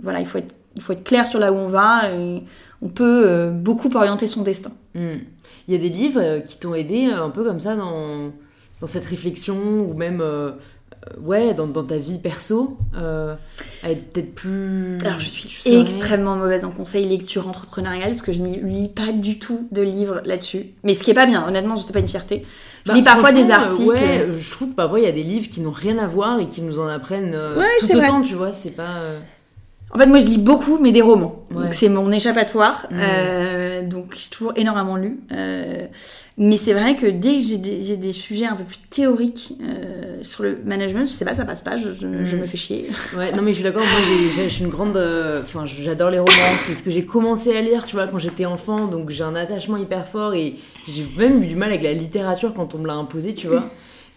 [0.00, 2.42] voilà, il faut être il faut être clair sur là où on va et
[2.82, 4.72] on peut beaucoup orienter son destin.
[4.94, 5.24] Il
[5.68, 8.32] y a des livres qui t'ont aidé un peu comme ça dans
[8.80, 13.34] dans cette réflexion ou même euh, euh, ouais dans, dans, ta vie perso euh,
[13.82, 18.32] à être peut-être plus alors je suis extrêmement mauvaise en conseil lecture entrepreneuriale parce que
[18.32, 20.66] je ne lis pas du tout de livres là-dessus.
[20.84, 22.44] Mais ce qui est pas bien honnêtement je sais pas une fierté.
[22.84, 23.88] Je bah, lis parfois des articles.
[23.88, 26.38] ouais je trouve que parfois il y a des livres qui n'ont rien à voir
[26.38, 27.36] et qui nous en apprennent
[27.80, 29.00] tout autant tu vois c'est pas
[29.92, 31.46] en fait, moi, je lis beaucoup, mais des romans.
[31.50, 32.86] Donc, c'est mon échappatoire.
[32.90, 33.00] Mmh.
[33.00, 35.20] Euh, donc, j'ai toujours énormément lu.
[35.30, 35.86] Euh,
[36.38, 40.18] mais c'est vrai que dès que j'ai des, des, sujets un peu plus théoriques euh,
[40.22, 42.40] sur le management, je sais pas, ça passe pas, je, je, mmh.
[42.40, 42.90] me fais chier.
[43.16, 43.82] Ouais, non, mais je suis d'accord.
[43.82, 44.00] Moi,
[44.36, 44.96] je suis une grande.
[44.96, 46.56] Euh, enfin, j'adore les romans.
[46.58, 48.88] C'est ce que j'ai commencé à lire, tu vois, quand j'étais enfant.
[48.88, 50.56] Donc, j'ai un attachement hyper fort et
[50.88, 53.70] j'ai même eu du mal avec la littérature quand on me l'a imposé, tu vois.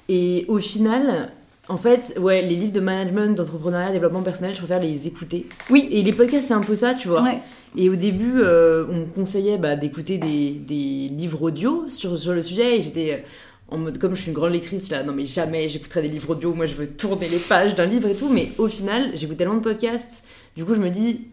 [0.09, 1.29] Et au final,
[1.69, 5.45] en fait, ouais, les livres de management, d'entrepreneuriat, développement personnel, je préfère les écouter.
[5.69, 5.87] Oui.
[5.91, 7.23] Et les podcasts, c'est un peu ça, tu vois.
[7.77, 12.33] Et au début, euh, on me conseillait bah, d'écouter des, des, livres audio sur, sur
[12.33, 12.79] le sujet.
[12.79, 13.17] Et j'étais euh,
[13.75, 16.31] en mode, comme je suis une grande lectrice, là, non mais jamais j'écouterai des livres
[16.31, 16.55] audio.
[16.55, 18.29] Moi, je veux tourner les pages d'un livre et tout.
[18.29, 20.23] Mais au final, j'écoute tellement de podcasts.
[20.57, 21.27] Du coup, je me dis,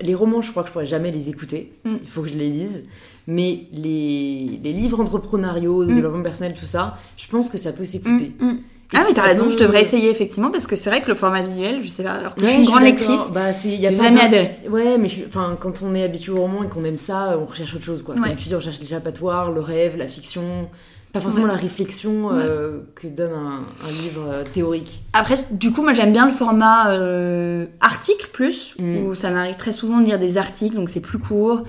[0.00, 1.74] les romans, je crois que je pourrais jamais les écouter.
[1.84, 1.96] Mm.
[2.00, 2.84] Il faut que je les lise.
[3.26, 5.94] Mais les, les livres entrepreneuriaux, de mm.
[5.96, 8.32] développement personnel, tout ça, je pense que ça peut s'écouter.
[8.40, 8.54] Mm,
[8.92, 11.42] ah oui, t'as raison, je devrais essayer effectivement parce que c'est vrai que le format
[11.42, 14.50] visuel, je sais pas, alors que je suis une grande lectrice, bah, a jamais adhéré.
[14.68, 17.74] Ouais, mais enfin, quand on est habitué au roman et qu'on aime ça, on recherche
[17.74, 18.14] autre chose quoi.
[18.14, 20.68] Comme tu dis, on recherche l'échappatoire, le rêve, la fiction,
[21.12, 25.02] pas forcément la réflexion euh, que donne un, livre euh, théorique.
[25.12, 28.96] Après, du coup, moi j'aime bien le format euh, article plus, mm.
[28.98, 31.64] où ça m'arrive très souvent de lire des articles, donc c'est plus court.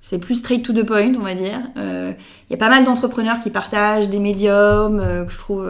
[0.00, 1.58] C'est plus straight to the point, on va dire.
[1.74, 2.14] Il
[2.50, 5.66] y a pas mal d'entrepreneurs qui partagent des médiums que je trouve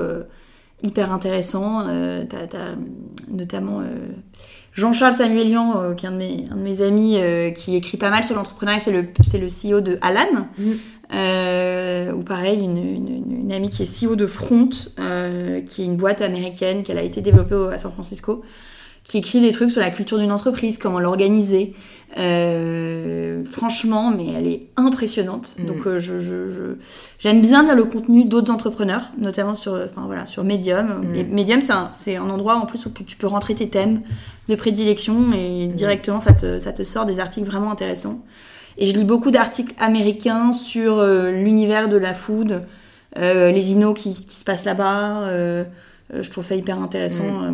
[0.87, 1.87] hyper intéressant.
[1.87, 2.25] Euh,
[3.31, 3.85] notamment euh,
[4.75, 7.19] Jean-Charles Samuelian, euh, qui est un de mes, un de mes amis,
[7.55, 10.49] qui écrit pas mal sur l'entrepreneuriat, c'est le, c'est le CEO de Alan.
[10.59, 12.15] Mm.
[12.15, 16.23] ou pareil, une, une, une, amie qui est CEO de Front, qui est une boîte
[16.23, 18.43] américaine qu'elle a été développée à San Francisco,
[19.05, 21.75] qui écrit des trucs sur la culture d'une entreprise, comment l'organiser.
[22.19, 25.57] Euh, franchement, mais elle est impressionnante.
[25.59, 25.67] Mm.
[25.67, 26.77] Donc, euh, je, je,
[27.19, 31.03] j'aime bien lire le contenu d'autres entrepreneurs, notamment sur, enfin voilà, sur Medium.
[31.03, 31.35] Mm.
[31.35, 34.01] Medium, c'est un, c'est un endroit en plus où tu peux rentrer tes thèmes
[34.49, 35.73] de prédilection et mm.
[35.73, 38.25] directement ça te, ça te sort des articles vraiment intéressants.
[38.79, 42.67] Et je lis beaucoup d'articles américains sur euh, l'univers de la food,
[43.17, 45.27] les innos qui, qui se passent là-bas.
[46.13, 47.51] je trouve ça hyper intéressant.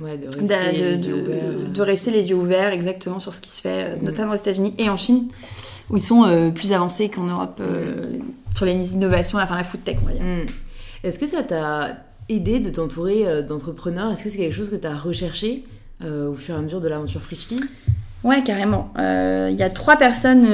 [0.00, 3.50] Ouais, de rester, les, yeux ouverts, de rester les yeux ouverts exactement sur ce qui
[3.50, 4.04] se fait, euh, mm.
[4.04, 5.28] notamment aux États-Unis et en Chine,
[5.90, 8.22] où ils sont euh, plus avancés qu'en Europe euh, mm.
[8.56, 10.22] sur les innovations, enfin la food tech, on va dire.
[10.22, 10.46] Mm.
[11.04, 11.98] Est-ce que ça t'a
[12.30, 14.10] aidé de t'entourer d'entrepreneurs?
[14.10, 15.64] Est-ce que c'est quelque chose que tu as recherché
[16.02, 17.60] au fur et à mesure de l'aventure Frichti
[18.22, 18.92] Ouais, carrément.
[18.98, 20.46] Il y a trois personnes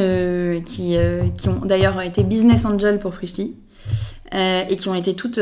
[0.65, 0.97] qui,
[1.37, 3.57] qui ont d'ailleurs été business angel pour Frichti.
[4.33, 5.41] et qui ont été toutes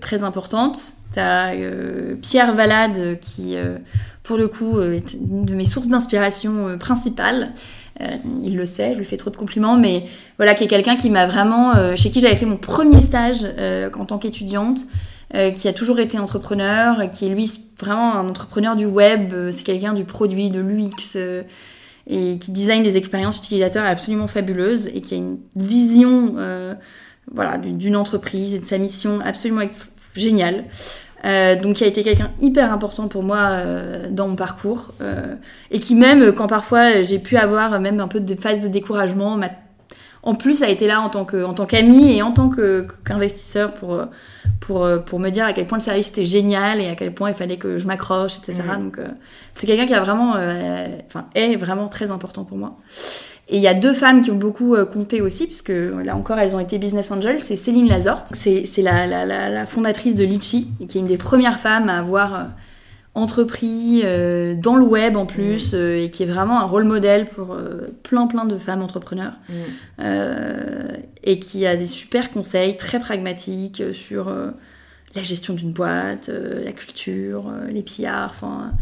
[0.00, 0.97] très importantes.
[1.12, 3.78] T'as euh, Pierre Valade qui, euh,
[4.22, 7.52] pour le coup, euh, est une de mes sources d'inspiration principales.
[8.44, 10.04] il le sait, je lui fais trop de compliments, mais
[10.36, 14.04] voilà, qui est quelqu'un qui m'a vraiment, chez qui j'avais fait mon premier stage en
[14.04, 14.86] tant qu'étudiante,
[15.56, 17.50] qui a toujours été entrepreneur, qui est lui
[17.80, 21.18] vraiment un entrepreneur du web, c'est quelqu'un du produit, de l'UX,
[22.06, 26.36] et qui design des expériences utilisateurs absolument fabuleuses et qui a une vision
[27.34, 29.62] voilà, d'une entreprise et de sa mission absolument
[30.18, 30.64] géniale.
[31.24, 35.34] Euh, donc qui a été quelqu'un hyper important pour moi euh, dans mon parcours euh,
[35.72, 39.36] et qui même quand parfois j'ai pu avoir même un peu de phase de découragement
[40.22, 43.74] en plus a été là en tant que en tant qu'ami et en tant qu'investisseur
[43.74, 44.00] pour
[44.60, 47.30] pour pour me dire à quel point le service était génial et à quel point
[47.30, 48.82] il fallait que je m'accroche etc mmh.
[48.84, 49.00] donc
[49.54, 50.34] c'est quelqu'un qui a vraiment
[51.08, 52.78] enfin est vraiment très important pour moi
[53.50, 56.38] et il y a deux femmes qui ont beaucoup euh, compté aussi, puisque là encore,
[56.38, 57.40] elles ont été business angels.
[57.40, 61.16] C'est Céline Lazorte, c'est la, la, la, la, fondatrice de Litchi, qui est une des
[61.16, 62.44] premières femmes à avoir euh,
[63.14, 65.76] entrepris euh, dans le web en plus, mmh.
[65.76, 67.56] et qui est vraiment un rôle modèle pour
[68.02, 69.32] plein plein de femmes entrepreneurs.
[69.48, 70.04] Mmh.
[71.24, 74.30] et qui a des super conseils très pragmatiques sur
[75.14, 78.72] la gestion d'une boîte, la culture, les pillards, enfin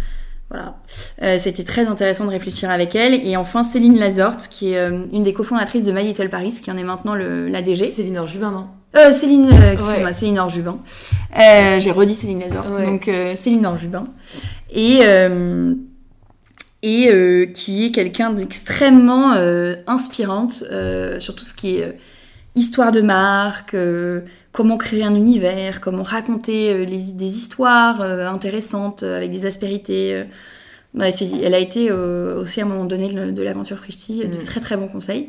[0.49, 0.76] voilà.
[1.22, 3.14] Euh, C'était très intéressant de réfléchir avec elle.
[3.26, 6.70] Et enfin, Céline Lazorte, qui est euh, une des cofondatrices de My Little Paris, qui
[6.70, 7.84] en est maintenant le, la DG.
[7.88, 8.66] Céline Orjubin, non?
[8.97, 10.78] Euh, Céline, euh, excuse-moi, Céline Orjubin.
[11.34, 12.80] J'ai redit Céline Lazorte.
[12.80, 14.05] Donc, Céline Orjubin.
[14.70, 15.01] Et,
[16.82, 19.32] et qui est quelqu'un d'extrêmement
[19.86, 20.62] inspirante
[21.18, 21.99] sur tout ce qui est
[22.57, 23.77] histoire de marque,
[24.57, 30.25] comment créer un univers, comment raconter euh, des histoires euh, intéressantes euh, avec des aspérités.
[30.99, 34.45] elle a été aussi à un moment donné de l'aventure Frishti, de mm.
[34.47, 35.29] très très bons conseils.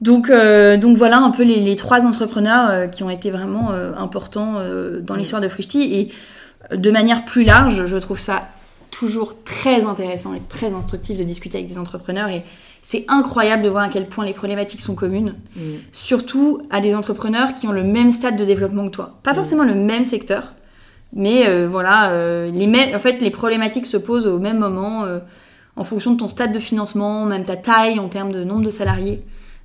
[0.00, 4.54] Donc, donc voilà un peu les, trois entrepreneurs qui ont été vraiment importants
[5.00, 5.18] dans mm.
[5.18, 5.82] l'histoire de Frishti.
[5.94, 8.48] Et de manière plus large, je trouve ça
[8.90, 12.28] toujours très intéressant et très instructif de discuter avec des entrepreneurs.
[12.28, 12.42] Et
[12.86, 15.60] c'est incroyable de voir à quel point les problématiques sont communes, mm.
[15.90, 19.18] surtout à des entrepreneurs qui ont le même stade de développement que toi.
[19.22, 19.36] Pas mm.
[19.36, 20.54] forcément le même secteur,
[21.14, 25.20] mais euh, voilà, euh, les en fait, les problématiques se posent au même moment euh,
[25.76, 28.70] en fonction de ton stade de financement, même ta taille en termes de nombre de
[28.70, 29.22] salariés.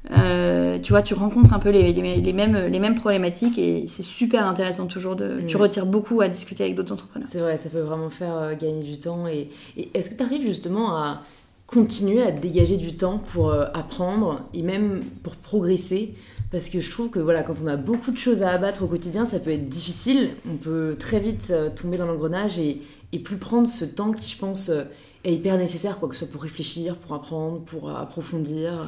[0.10, 4.48] tu vois, tu rencontres un peu les, les, mêmes, les mêmes problématiques et c'est super
[4.48, 5.42] intéressant toujours de.
[5.46, 5.62] Tu mm.
[5.62, 7.28] retires beaucoup à discuter avec d'autres entrepreneurs.
[7.30, 9.28] C'est vrai, ça peut vraiment faire gagner du temps.
[9.28, 11.22] Et, et est-ce que tu arrives justement à
[11.70, 16.16] continuer à dégager du temps pour euh, apprendre et même pour progresser.
[16.52, 18.88] Parce que je trouve que voilà quand on a beaucoup de choses à abattre au
[18.88, 20.32] quotidien ça peut être difficile.
[20.50, 22.82] On peut très vite euh, tomber dans l'engrenage et,
[23.14, 24.84] et, plus prendre ce temps qui je pense euh,
[25.24, 28.88] est hyper nécessaire quoi que ce soit pour réfléchir pour apprendre pour approfondir.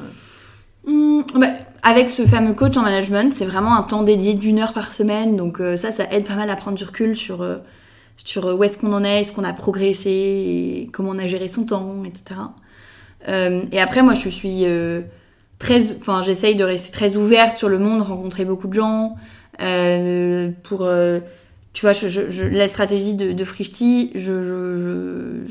[0.84, 1.50] Mmh, bah,
[1.84, 5.36] avec ce fameux coach en management c'est vraiment un temps dédié d'une heure par semaine.
[5.36, 7.46] Donc ça ça aide pas mal à prendre du recul sur
[8.16, 11.64] sur où est-ce qu'on en est, est-ce qu'on a progressé, comment on a géré son
[11.64, 12.40] temps, etc.
[13.28, 15.02] Euh, et après, moi, je suis euh,
[15.58, 19.16] très, enfin, j'essaye de rester très ouverte sur le monde, rencontrer beaucoup de gens.
[19.60, 20.88] Euh, pour,
[21.72, 21.92] tu vois,
[22.50, 25.42] la stratégie de, de Frishti, je,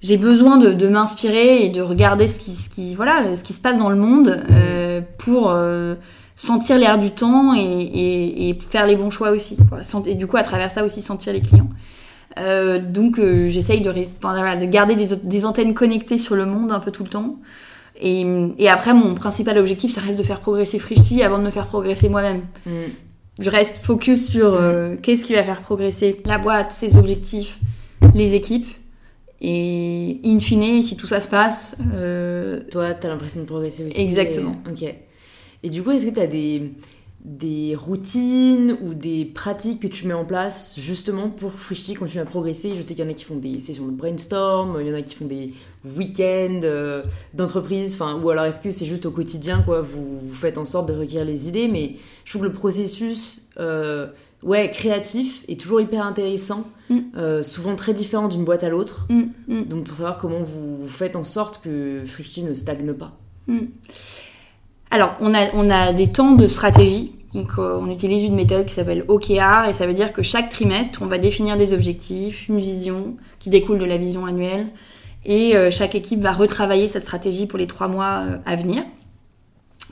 [0.00, 3.90] j'ai besoin de, m'inspirer et de regarder ce qui, voilà, ce qui se passe dans
[3.90, 4.42] le monde
[5.18, 5.54] pour
[6.36, 9.56] sentir l'air du temps et, faire les bons choix aussi.
[10.06, 11.68] Et du coup, à travers ça aussi, sentir les clients.
[12.38, 16.80] Euh, donc euh, j'essaye de, de, garder des, des, antennes connectées sur le monde un
[16.80, 17.36] peu tout le temps.
[18.00, 18.24] Et,
[18.58, 21.68] et, après, mon principal objectif, ça reste de faire progresser Frishti avant de me faire
[21.68, 22.42] progresser moi-même.
[22.66, 22.70] Mm.
[23.38, 27.58] Je reste focus sur euh, qu'est-ce qui va faire progresser la boîte, ses objectifs,
[28.14, 28.68] les équipes.
[29.40, 31.76] Et in fine, si tout ça se passe...
[32.70, 34.00] Toi, t'as l'impression de progresser aussi.
[34.00, 34.56] Exactement.
[34.68, 34.82] Ok.
[35.62, 36.72] Et du coup, est-ce que t'as des
[37.24, 42.26] des routines ou des pratiques que tu mets en place justement pour Frishti continuer à
[42.26, 44.90] progresser Je sais qu'il y en a qui font des sessions de brainstorm, il y
[44.90, 45.54] en a qui font des
[45.84, 47.02] week-ends euh,
[47.32, 50.88] d'entreprise, enfin, ou alors est-ce que c'est juste au quotidien, quoi, vous, faites en sorte
[50.88, 54.08] de recueillir les idées, mais je trouve que le processus euh,
[54.42, 56.98] ouais, créatif est toujours hyper intéressant, mm.
[57.16, 59.64] euh, souvent très différent d'une boîte à l'autre, mm, mm.
[59.64, 63.18] donc pour savoir comment vous, faites en sorte que Frishti ne stagne pas.
[64.94, 67.16] Alors, on a, des temps de stratégie.
[67.34, 70.50] Donc, euh, on utilise une méthode qui s'appelle OKR et ça veut dire que chaque
[70.50, 74.68] trimestre, on va définir des objectifs, une vision qui découle de la vision annuelle
[75.24, 78.84] et euh, chaque équipe va retravailler sa stratégie pour les trois mois euh, à venir.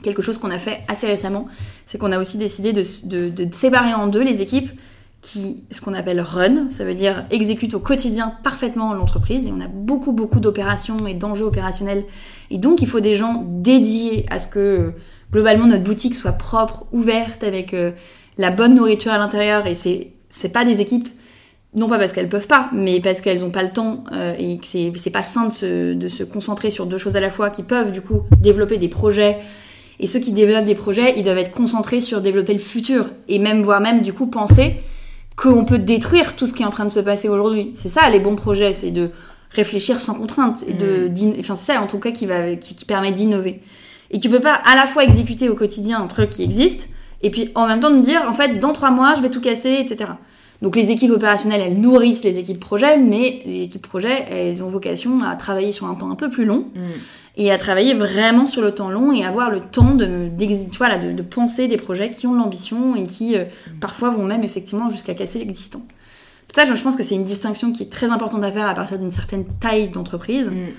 [0.03, 1.47] Quelque chose qu'on a fait assez récemment,
[1.85, 2.83] c'est qu'on a aussi décidé de
[3.51, 4.71] séparer en deux les équipes
[5.23, 9.47] qui, ce qu'on appelle run, ça veut dire exécute au quotidien parfaitement l'entreprise.
[9.47, 12.03] Et on a beaucoup, beaucoup d'opérations et d'enjeux opérationnels.
[12.51, 14.91] Et donc, il faut des gens dédiés à ce que,
[15.31, 17.91] globalement, notre boutique soit propre, ouverte, avec euh,
[18.37, 19.65] la bonne nourriture à l'intérieur.
[19.65, 21.07] Et c'est, c'est pas des équipes,
[21.73, 24.57] non pas parce qu'elles peuvent pas, mais parce qu'elles ont pas le temps euh, et
[24.57, 27.31] que c'est, c'est pas sain de se, de se concentrer sur deux choses à la
[27.31, 29.39] fois qui peuvent, du coup, développer des projets.
[30.01, 33.05] Et ceux qui développent des projets, ils doivent être concentrés sur développer le futur.
[33.29, 34.81] Et même, voire même, du coup, penser
[35.35, 37.71] qu'on peut détruire tout ce qui est en train de se passer aujourd'hui.
[37.75, 39.11] C'est ça les bons projets, c'est de
[39.51, 41.39] réfléchir sans contrainte et de, mm.
[41.39, 43.61] enfin c'est ça en tout cas qui va, qui, permet d'innover.
[44.11, 46.89] Et tu peux pas à la fois exécuter au quotidien un truc qui existe
[47.21, 49.41] et puis en même temps de dire en fait dans trois mois je vais tout
[49.41, 50.11] casser, etc.
[50.61, 54.69] Donc les équipes opérationnelles elles nourrissent les équipes projets, mais les équipes projets elles ont
[54.69, 56.67] vocation à travailler sur un temps un peu plus long.
[56.75, 56.81] Mm
[57.35, 60.29] et à travailler vraiment sur le temps long et avoir le temps de,
[60.77, 63.79] voilà, de, de penser des projets qui ont de l'ambition et qui euh, mm.
[63.79, 65.81] parfois vont même effectivement jusqu'à casser l'existant.
[66.55, 68.99] Ça, je pense que c'est une distinction qui est très importante à faire à partir
[68.99, 70.49] d'une certaine taille d'entreprise.
[70.49, 70.73] Mm.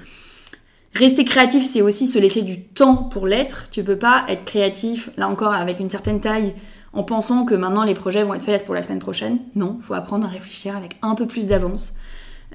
[0.94, 3.68] Rester créatif, c'est aussi se laisser du temps pour l'être.
[3.72, 6.54] Tu peux pas être créatif, là encore, avec une certaine taille,
[6.92, 9.38] en pensant que maintenant les projets vont être faits pour la semaine prochaine.
[9.56, 11.94] Non, faut apprendre à réfléchir avec un peu plus d'avance.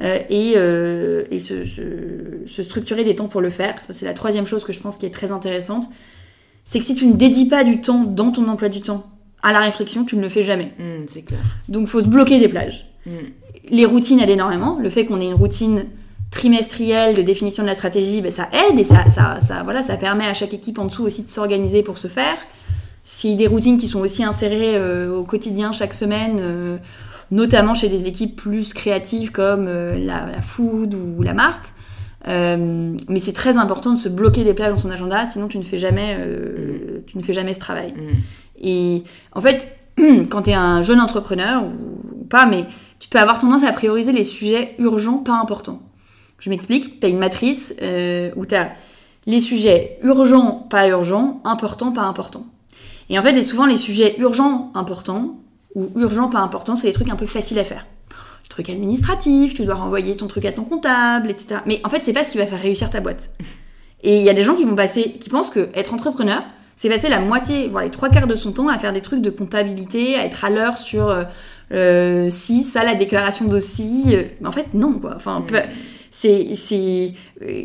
[0.02, 3.76] Euh, et, euh, et se, se, structurer des temps pour le faire.
[3.90, 5.88] C'est la troisième chose que je pense qui est très intéressante.
[6.64, 9.08] C'est que si tu ne dédies pas du temps dans ton emploi du temps
[9.44, 10.72] à la réflexion, tu ne le fais jamais.
[10.80, 11.40] Mm, c'est clair.
[11.68, 12.86] Donc faut se bloquer des plages.
[13.06, 13.12] Mm.
[13.72, 14.80] Les routines aident énormément.
[14.82, 15.86] Le fait qu'on ait une routine
[16.32, 19.98] trimestrielle de définition de la stratégie, ben, ça aide et ça, ça, ça, voilà, ça
[19.98, 22.38] permet à chaque équipe en dessous aussi de s'organiser pour se faire.
[23.04, 26.78] Si des routines qui sont aussi insérées euh, au quotidien chaque semaine, euh,
[27.32, 31.72] notamment chez des équipes plus créatives comme euh, la, la food ou la marque,
[32.28, 35.58] euh, mais c'est très important de se bloquer des plages dans son agenda, sinon tu
[35.58, 37.94] ne fais jamais, euh, tu ne fais jamais ce travail.
[37.94, 38.16] Mm.
[38.62, 39.04] Et
[39.34, 39.78] en fait,
[40.30, 42.66] quand tu es un jeune entrepreneur ou, ou pas, mais
[43.00, 45.82] tu peux avoir tendance à prioriser les sujets urgents, pas importants.
[46.40, 48.72] Je m'explique, tu as une matrice euh, où tu as
[49.26, 52.46] les sujets urgents, pas urgents, importants, pas importants.
[53.10, 55.40] Et en fait, les- souvent, les sujets urgents, importants,
[55.76, 57.86] ou urgents, pas importants, c'est des trucs un peu faciles à faire.
[58.44, 61.62] Les trucs administratifs, tu dois renvoyer ton truc à ton comptable, etc.
[61.66, 63.30] Mais en fait, c'est pas ce qui va faire réussir ta boîte.
[64.02, 66.42] Et il y a des gens qui vont passer, qui pensent que être entrepreneur,
[66.78, 69.22] c'est passer la moitié, voire les trois quarts de son temps à faire des trucs
[69.22, 71.26] de comptabilité, à être à l'heure sur euh,
[71.74, 74.06] euh, si, ça, la déclaration d'aussi.
[74.16, 75.14] euh, Mais en fait, non, quoi.
[75.18, 75.60] Enfin, peu-
[76.12, 77.12] c'est, c'est,
[77.42, 77.62] euh,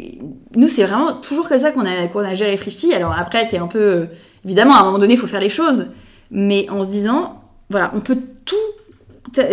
[0.56, 2.92] nous, c'est vraiment toujours comme ça qu'on a, qu'on a géré Frishti.
[2.92, 4.08] Alors après, t'es un peu,
[4.44, 5.86] évidemment, à un moment donné, il faut faire les choses,
[6.32, 7.40] mais en se disant,
[7.70, 8.56] voilà, on peut tout,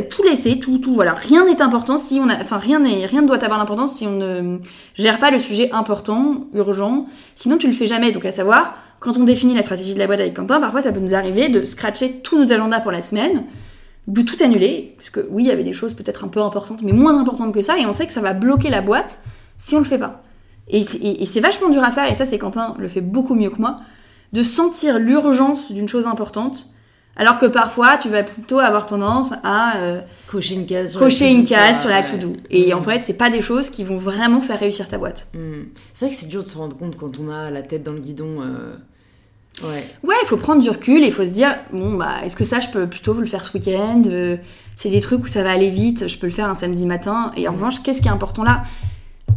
[0.09, 3.21] tout laisser, tout, tout, voilà, rien n'est important si on a, enfin, rien n'est, rien
[3.21, 4.57] ne doit avoir d'importance si on ne
[4.95, 7.05] gère pas le sujet important, urgent.
[7.35, 8.11] Sinon, tu le fais jamais.
[8.11, 10.91] Donc, à savoir, quand on définit la stratégie de la boîte avec Quentin, parfois, ça
[10.91, 13.45] peut nous arriver de scratcher tous nos agendas pour la semaine,
[14.07, 16.81] de tout annuler, parce que oui, il y avait des choses peut-être un peu importantes,
[16.83, 19.19] mais moins importantes que ça, et on sait que ça va bloquer la boîte
[19.57, 20.21] si on le fait pas.
[20.67, 23.35] Et, et- et c'est vachement dur à faire, et ça, c'est Quentin le fait beaucoup
[23.35, 23.77] mieux que moi,
[24.33, 26.67] de sentir l'urgence d'une chose importante,
[27.21, 30.91] alors que parfois, tu vas plutôt avoir tendance à euh, Cocher une case.
[30.91, 31.79] Sur cocher la une to-do, case quoi.
[31.81, 32.05] sur la Ouais.
[32.05, 32.33] to-do.
[32.49, 32.77] Et Mm.
[32.77, 35.27] en fait, c'est pas des choses qui vont vraiment faire réussir ta boîte.
[35.33, 35.63] Mm.
[35.93, 37.91] C'est vrai que c'est dur de se rendre compte quand on a la tête dans
[37.93, 38.41] le guidon.
[38.41, 38.73] euh,
[39.63, 39.85] Ouais.
[40.03, 42.45] Ouais, il faut prendre du recul et il faut se dire bon bah est-ce que
[42.45, 44.37] ça je peux plutôt le faire ce week-end Euh,
[44.77, 47.31] C'est des trucs où ça va aller vite, je peux le faire un samedi matin.
[47.37, 48.63] Et en revanche, qu'est-ce qui est important là?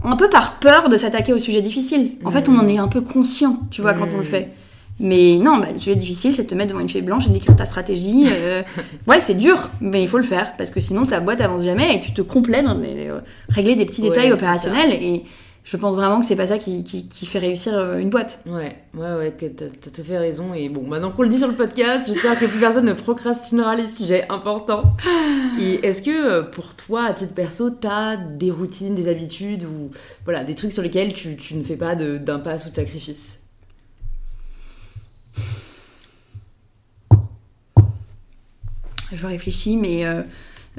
[0.04, 2.12] Un peu par peur de s'attaquer au sujet difficile.
[2.24, 4.52] En fait, on en est un peu conscient, tu vois, quand on le fait.
[5.00, 7.30] Mais non, bah, le sujet difficile, c'est de te mettre devant une feuille blanche et
[7.30, 8.26] d'écrire ta stratégie.
[8.30, 8.62] euh,
[9.08, 11.96] ouais, c'est dur, mais il faut le faire parce que sinon ta boîte avance jamais
[11.96, 14.92] et tu te complais dans les- euh, régler des petits détails opérationnels.
[15.02, 15.24] Et
[15.64, 18.38] je pense vraiment que c'est pas ça qui, qui- qui fait réussir euh, une boîte.
[18.46, 20.54] Ouais, ouais, ouais, que t'as tout fait raison.
[20.54, 23.74] Et bon, maintenant qu'on le dit sur le podcast, j'espère que plus personne ne procrastinera
[23.74, 24.94] les sujets importants.
[25.58, 29.90] Et est-ce que pour toi, à titre perso, t'as des routines, des habitudes ou
[30.24, 33.40] voilà, des trucs sur lesquels tu, tu ne fais pas d'impasse ou de sacrifice?
[39.12, 40.22] Je réfléchis, mais euh,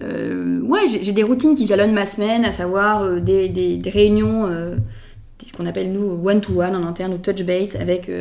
[0.02, 5.54] euh, ouais, j'ai des routines qui jalonnent ma semaine, à savoir euh, des, réunions, ce
[5.54, 8.12] qu'on appelle nous one-to-one en interne ou touch base avec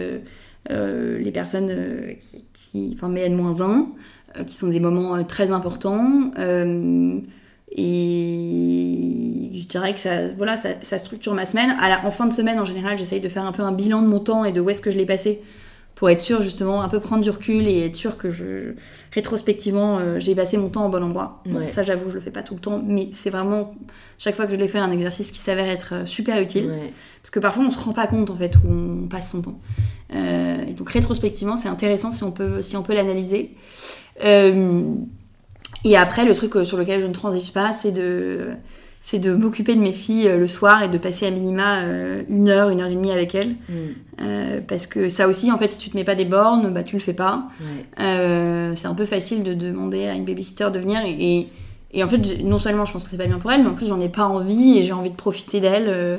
[0.68, 3.86] les personnes qui, qui, enfin, MN-1,
[4.36, 6.30] euh, qui sont des moments très importants.
[6.36, 7.22] et
[9.54, 11.74] je dirais que ça, voilà, ça, structure ma semaine.
[12.04, 14.20] En fin de semaine, en général, j'essaye de faire un peu un bilan de mon
[14.20, 15.40] temps et de où est-ce que je l'ai passé
[16.04, 18.74] pour être sûr justement un peu prendre du recul et être sûr que je
[19.12, 21.42] rétrospectivement euh, j'ai passé mon temps au bon endroit.
[21.70, 23.74] Ça j'avoue je le fais pas tout le temps mais c'est vraiment
[24.18, 26.92] chaque fois que je l'ai fait un exercice qui s'avère être euh, super utile Ouais.
[27.22, 29.58] parce que parfois on se rend pas compte en fait où on passe son temps.
[30.14, 33.54] Euh, et donc rétrospectivement c'est intéressant si on peut si on peut l'analyser.
[34.26, 34.82] Euh,
[35.84, 38.48] et après le truc sur lequel je ne transige pas c'est de
[39.06, 42.22] c'est de m'occuper de mes filles euh, le soir et de passer à minima euh,
[42.30, 43.50] une heure, une heure et demie avec elles.
[43.68, 43.74] Mm.
[44.22, 46.82] Euh, parce que ça aussi, en fait, si tu te mets pas des bornes, bah
[46.82, 47.44] tu le fais pas.
[47.60, 47.84] Ouais.
[48.00, 51.48] Euh, c'est un peu facile de demander à une babysitter de venir et, et,
[51.92, 53.74] et en fait, non seulement je pense que c'est pas bien pour elle, mais en
[53.74, 56.18] plus j'en ai pas envie et j'ai envie de profiter d'elle.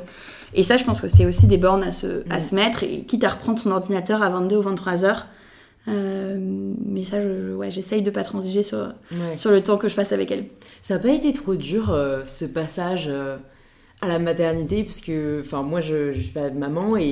[0.53, 2.41] et ça, je pense que c'est aussi des bornes à se, à Mm.
[2.41, 5.25] se mettre et quitte à reprendre ton ordinateur à 22 ou 23 heures.
[5.87, 6.37] Euh,
[6.85, 8.77] mais ça, je, je- ouais, j'essaye de pas transiger sur,
[9.11, 9.37] Ouais.
[9.37, 10.45] sur le temps que je passe avec elle.
[10.81, 13.37] Ça n'a pas été trop dur euh, ce passage euh,
[14.01, 17.03] à la maternité parce que moi je, je suis pas maman et,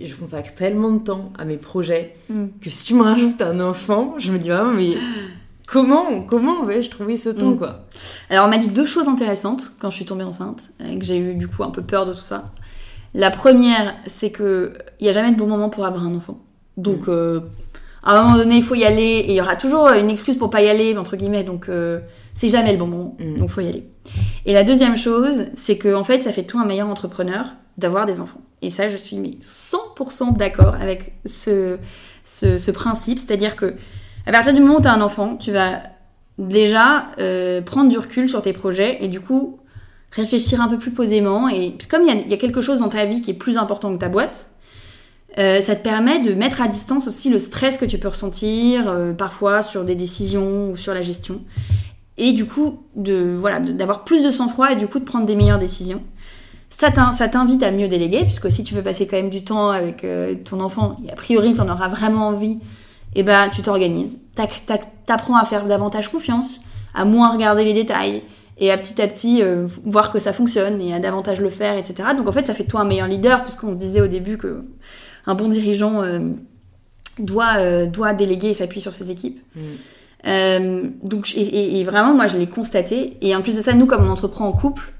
[0.00, 2.46] et je consacre tellement de temps à mes projets Mm.
[2.60, 4.94] que si tu me rajoutes un enfant, je me dis vraiment mais
[5.66, 7.58] comment comment vais-je trouver ce temps Mm.
[7.58, 7.84] quoi?
[8.30, 11.18] Alors, on m'a dit deux choses intéressantes quand je suis tombée enceinte, et que j'ai
[11.18, 12.50] eu du coup un peu peur de tout ça.
[13.14, 16.38] La première, c'est que il y a jamais de bon moment pour avoir un enfant.
[16.76, 17.40] Donc, euh,
[18.06, 20.36] à un moment donné, il faut y aller, et il y aura toujours une excuse
[20.36, 21.42] pour pas y aller, entre guillemets.
[21.42, 21.98] Donc, euh,
[22.34, 23.16] c'est jamais le bon moment.
[23.18, 23.38] Mm.
[23.38, 23.86] Donc, faut y aller.
[24.46, 27.46] Et la deuxième chose, c'est que en fait, ça fait tout un meilleur entrepreneur
[27.78, 28.40] d'avoir des enfants.
[28.62, 31.78] Et ça, je suis mais 100% d'accord avec ce,
[32.24, 33.74] ce, ce principe, c'est-à-dire que
[34.26, 35.82] à partir du moment où tu as un enfant, tu vas
[36.38, 39.58] déjà euh, prendre du recul sur tes projets et du coup
[40.12, 41.48] réfléchir un peu plus posément.
[41.48, 43.56] Et puis comme il y y a quelque chose dans ta vie qui est plus
[43.58, 44.48] important que ta boîte,
[45.38, 48.88] Euh, ça te permet de mettre à distance aussi le stress que tu peux ressentir
[48.88, 51.40] euh, parfois sur des décisions ou sur la gestion.
[52.16, 55.36] Et du coup, de voilà, d'avoir plus de sang-froid et du coup de prendre des
[55.36, 56.02] meilleures décisions.
[56.70, 60.04] Ça t'invite à mieux déléguer, puisque si tu veux passer quand même du temps avec
[60.04, 62.58] euh, ton enfant, et a priori tu en auras vraiment envie,
[63.14, 64.20] et eh ben tu t'organises.
[65.06, 66.60] T'apprends à faire davantage confiance,
[66.94, 68.22] à moins regarder les détails,
[68.58, 69.42] et à petit à petit
[69.86, 72.10] voir que ça fonctionne et à davantage le faire, etc.
[72.16, 74.64] Donc en fait, ça fait toi un meilleur leader, puisqu'on disait au début que
[75.26, 76.20] un bon dirigeant euh,
[77.18, 79.40] doit, euh, doit déléguer et s'appuyer sur ses équipes.
[79.54, 79.60] Mm.
[80.26, 83.16] Euh, donc, et, vraiment, moi, je l'ai constaté.
[83.20, 84.92] Et en plus de ça, nous, comme on entreprend en couple,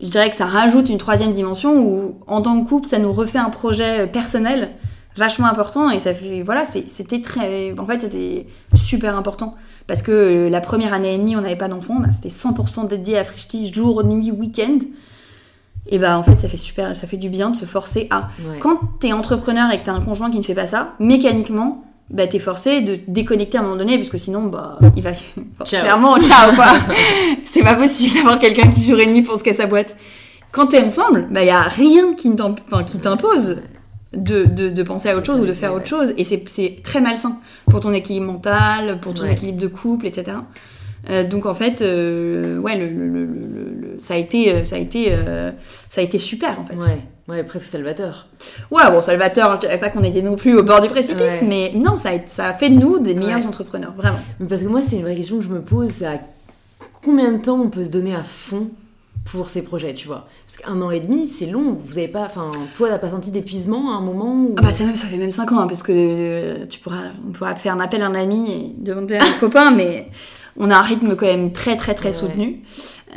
[0.00, 3.12] je dirais que ça rajoute une troisième dimension où, en tant que couple, ça nous
[3.12, 4.70] refait un projet personnel
[5.16, 5.90] vachement important.
[5.90, 9.56] Et ça fait, voilà, c'était très, en fait, c'était super important.
[9.86, 12.00] Parce que la première année et demie, on n'avait pas d'enfants.
[12.00, 14.78] Bah, c'était 100% dédié à Frishti, jour, nuit, week-end
[15.88, 18.28] et bah en fait ça fait super ça fait du bien de se forcer à.
[18.60, 22.26] Quand t'es entrepreneur et que t'as un conjoint qui ne fait pas ça mécaniquement bah
[22.26, 25.10] t'es forcé de déconnecter à un moment donné parce que sinon bah il va
[25.64, 26.74] clairement ciao quoi.
[27.44, 29.96] C'est pas possible d'avoir quelqu'un qui joue et nuit pour se casser sa boîte.
[30.52, 33.62] Quand t'es ensemble bah y a rien qui t'impose
[34.12, 36.14] de, de, de, penser à autre chose ou de faire autre chose.
[36.16, 40.38] Et c'est très malsain pour ton équilibre mental pour ton équilibre de couple etc
[41.10, 44.78] euh, donc en fait, euh, ouais, le, le, le, ça a été, euh, ça a
[44.78, 45.16] été,
[45.88, 46.76] ça a été super en fait.
[46.76, 47.00] Ouais.
[47.28, 48.28] Ouais, presque salvateur.
[48.70, 51.72] Ouais, bon, salvateur, je dirais pas qu'on était non plus au bord du précipice, mais
[51.74, 54.18] non, ça a, ça a fait de nous des meilleurs entrepreneurs, vraiment.
[54.48, 56.20] parce que moi, c'est une vraie question que je me pose, c'est à
[57.02, 58.68] combien de temps on peut se donner à fond
[59.24, 60.28] pour ces projets, tu vois?
[60.46, 61.76] Parce qu'un an et demi, c'est long.
[61.84, 64.84] Vous avez pas, enfin, toi, t'as pas senti d'épuisement à un moment Ah bah ça,
[64.84, 67.80] même, ça fait même 5 ans, hein, parce que tu pourras, on pourra faire un
[67.80, 70.08] appel à un ami et demander à un copain, mais
[70.58, 72.60] on a un rythme quand même très très très soutenu,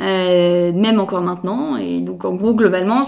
[0.00, 1.76] euh, même encore maintenant.
[1.76, 3.06] Et donc en gros globalement,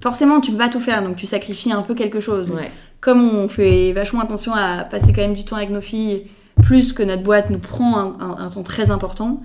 [0.00, 2.52] forcément tu peux pas tout faire, donc tu sacrifies un peu quelque chose.
[3.00, 6.26] Comme on fait vachement attention à passer quand même du temps avec nos filles,
[6.62, 9.42] plus que notre boîte nous prend un, temps très important.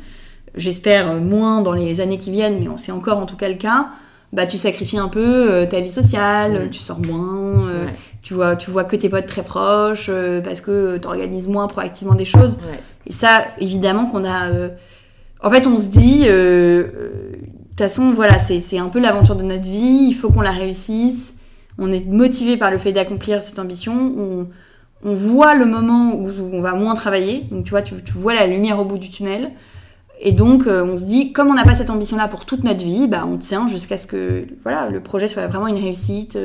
[0.56, 3.90] J'espère moins dans les années qui viennent, mais c'est encore en tout cas le cas.
[4.34, 7.86] Bah tu sacrifies un peu euh, ta vie sociale, tu sors moins, euh,
[8.22, 10.12] tu vois tu vois que tes potes très proches
[10.44, 12.58] parce que tu organises moins proactivement des choses.
[13.08, 14.50] Et ça, évidemment, qu'on a.
[14.50, 14.70] Euh,
[15.42, 19.36] en fait, on se dit, euh, euh, de toute façon, voilà, c'est un peu l'aventure
[19.36, 20.08] de notre vie.
[20.10, 21.36] Il faut qu'on la réussisse.
[21.78, 24.48] On est motivé par le fait d'accomplir cette ambition.
[25.04, 27.46] On, voit le moment où on va moins travailler.
[27.52, 29.52] Donc, tu vois, tu, vois la lumière au bout du tunnel.
[30.20, 33.08] Et donc, on se dit, comme on n'a pas cette ambition-là pour toute notre vie,
[33.08, 36.40] bah, on tient jusqu'à ce que voilà, le projet soit vraiment une réussite,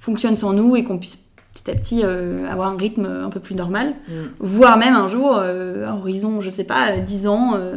[0.00, 1.23] fonctionne sans nous et qu'on puisse
[1.54, 4.12] petit à petit euh, avoir un rythme un peu plus normal, mm.
[4.40, 7.76] voire même un jour, euh, à horizon, je sais pas, 10 ans, euh,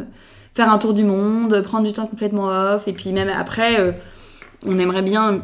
[0.54, 3.96] faire un tour du monde, prendre du temps complètement off, et puis même après,
[4.66, 5.42] on aimerait bien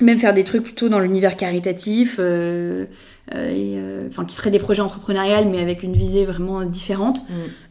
[0.00, 2.86] même faire des trucs plutôt dans l'univers caritatif, et,
[4.08, 7.20] enfin qui seraient des projets entrepreneuriales mais avec une visée vraiment différente.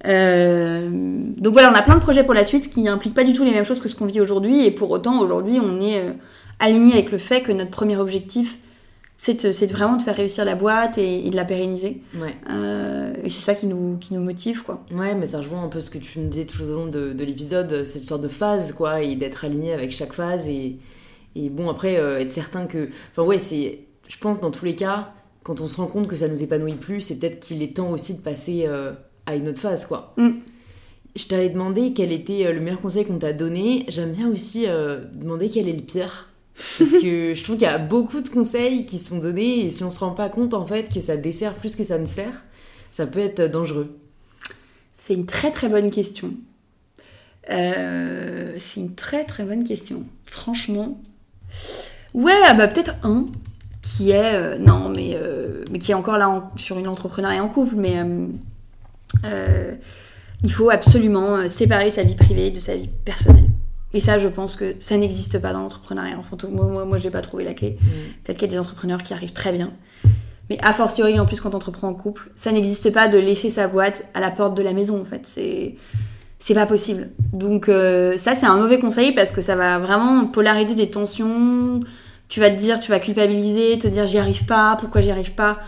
[0.06, 1.34] Mm.
[1.42, 3.44] donc voilà, on a plein de projets pour la suite qui n'impliquent pas du tout
[3.44, 6.14] les mêmes choses que ce qu'on vit aujourd'hui, et pour autant aujourd'hui on est
[6.60, 8.60] aligné avec le fait que notre premier objectif
[9.22, 12.02] c'est vraiment de faire réussir la boîte et, de la pérenniser.
[12.16, 12.36] Ouais.
[12.50, 14.86] Euh, et c'est ça qui nous, qui nous motive, quoi.
[14.94, 17.12] Ouais, mais ça rejoint un peu ce que tu me disais tout au long de,
[17.12, 20.48] de l'épisode, cette sorte de phase, quoi, et d'être aligné avec chaque phase.
[20.48, 20.78] Et,
[21.36, 22.90] et bon, après, euh, être certain que.
[23.12, 23.80] Enfin, ouais, c'est.
[24.08, 25.12] Je pense, dans tous les cas,
[25.44, 27.92] quand on se rend compte que ça nous épanouit plus, c'est peut-être qu'il est temps
[27.92, 28.94] aussi de passer euh,
[29.26, 30.14] à une autre phase, quoi.
[30.16, 30.30] Mm.
[31.18, 33.84] Je t'avais demandé quel était le meilleur conseil qu'on t'a donné.
[33.90, 34.68] J'aime bien aussi
[35.14, 36.29] demander quel est le pire.
[36.78, 39.84] Parce que je trouve qu'il y a beaucoup de conseils qui sont donnés et si
[39.84, 42.44] on se rend pas compte en fait que ça dessert plus que ça ne sert,
[42.92, 43.96] ça peut être dangereux.
[44.94, 46.34] C'est une très très bonne question.
[47.50, 50.04] Euh, c'est une très très bonne question.
[50.26, 51.02] Franchement.
[52.14, 53.26] Ouais, ah bah peut-être un
[53.82, 57.48] qui est euh, non mais euh, mais qui est encore là sur une entrepreneuriat en
[57.48, 58.04] couple, mais
[60.44, 63.50] il faut absolument séparer sa vie privée de sa vie personnelle.
[63.94, 66.18] Et ça, je pense que ça n'existe pas dans l'entrepreneuriat.
[66.20, 67.78] Enfin, moi, moi, moi j'ai pas trouvé la clé.
[67.82, 67.88] Mm.
[68.24, 69.72] Peut-être qu'il y a des entrepreneurs qui arrivent très bien.
[70.50, 73.50] Mais a fortiori, en plus, quand on entreprend en couple, ça n'existe pas de laisser
[73.50, 75.22] sa boîte à la porte de la maison, en fait.
[75.24, 75.76] C'est,
[76.40, 77.10] c'est pas possible.
[77.34, 81.80] Donc, euh, ça, c'est un mauvais conseil parce que ça va vraiment polariser des tensions.
[82.30, 85.34] Tu vas te dire, tu vas culpabiliser, te dire j'y arrive pas, pourquoi j'y arrive
[85.34, 85.60] pas.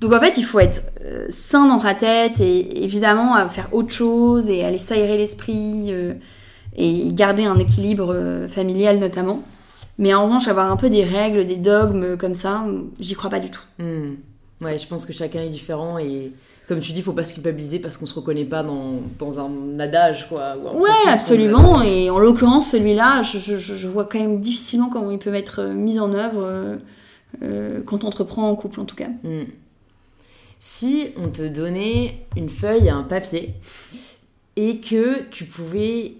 [0.00, 3.92] Donc, en fait, il faut être euh, sain dans ta tête et évidemment faire autre
[3.92, 5.92] chose et aller s'aérer l'esprit.
[5.92, 6.14] Euh,
[6.80, 9.42] et garder un équilibre euh, familial notamment.
[9.98, 12.64] Mais en revanche, avoir un peu des règles, des dogmes comme ça,
[12.98, 13.62] j'y crois pas du tout.
[13.78, 14.14] Hmm.
[14.62, 16.32] Ouais, je pense que chacun est différent et
[16.68, 19.78] comme tu dis, faut pas se culpabiliser parce qu'on se reconnaît pas dans, dans un
[19.80, 20.56] adage, quoi.
[20.74, 21.82] ouais, absolument.
[21.82, 25.60] Et en l'occurrence, celui-là, je, je, je, vois quand même difficilement comment il peut être
[25.60, 26.78] euh, mis en œuvre.
[27.42, 29.08] Euh, quand on entreprend en couple en tout cas.
[29.22, 29.44] Mm.
[30.58, 33.54] Si on te donnait une feuille et un papier
[34.56, 36.16] et que tu pouvais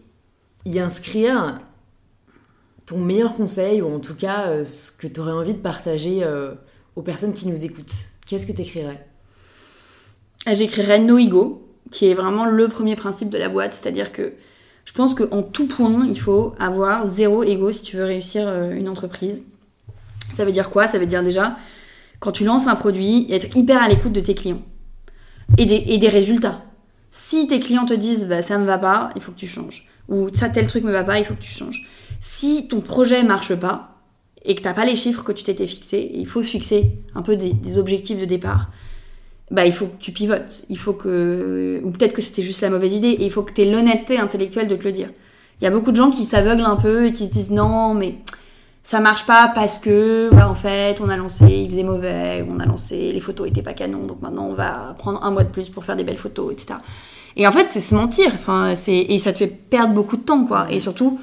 [0.64, 1.60] y inscrire
[2.86, 6.26] ton meilleur conseil ou en tout cas ce que tu aurais envie de partager
[6.96, 7.94] aux personnes qui nous écoutent,
[8.26, 9.06] qu'est-ce que tu écrirais
[10.46, 14.34] ah, J'écrirais no ego, qui est vraiment le premier principe de la boîte, c'est-à-dire que
[14.84, 18.72] je pense qu'en tout point, il faut avoir zéro ego si tu veux réussir euh,
[18.72, 19.44] une entreprise.
[20.34, 20.88] Ça veut dire quoi?
[20.88, 21.56] Ça veut dire déjà,
[22.18, 24.62] quand tu lances un produit, être hyper à l'écoute de tes clients
[25.58, 26.64] et des, et des résultats.
[27.10, 29.88] Si tes clients te disent bah, ça me va pas, il faut que tu changes.
[30.10, 31.88] Ou ça, tel truc me va pas, il faut que tu changes.
[32.20, 33.96] Si ton projet marche pas
[34.44, 37.22] et que t'as pas les chiffres que tu t'étais fixés, il faut se fixer un
[37.22, 38.70] peu des objectifs de départ
[39.50, 40.64] bah il faut que tu pivotes.
[40.68, 43.52] Il faut que ou peut-être que c'était juste la mauvaise idée et il faut que
[43.52, 45.10] tu aies l'honnêteté intellectuelle de te le dire.
[45.60, 47.94] Il y a beaucoup de gens qui s'aveuglent un peu et qui se disent non
[47.94, 48.18] mais
[48.82, 52.66] ça marche pas parce que en fait on a lancé il faisait mauvais, on a
[52.66, 55.68] lancé les photos étaient pas canon donc maintenant on va prendre un mois de plus
[55.68, 56.78] pour faire des belles photos etc.
[57.36, 58.30] Et en fait c'est se mentir.
[58.34, 61.18] Enfin c'est et ça te fait perdre beaucoup de temps quoi et surtout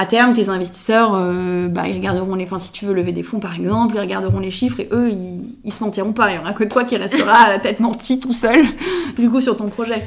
[0.00, 3.24] à terme, tes investisseurs, euh, bah, ils regarderont les, enfin, si tu veux lever des
[3.24, 6.30] fonds par exemple, ils regarderont les chiffres et eux, ils, ils se mentiront pas.
[6.30, 8.64] Il y aura que toi qui restera à la tête menti tout seul,
[9.18, 10.06] du coup, sur ton projet.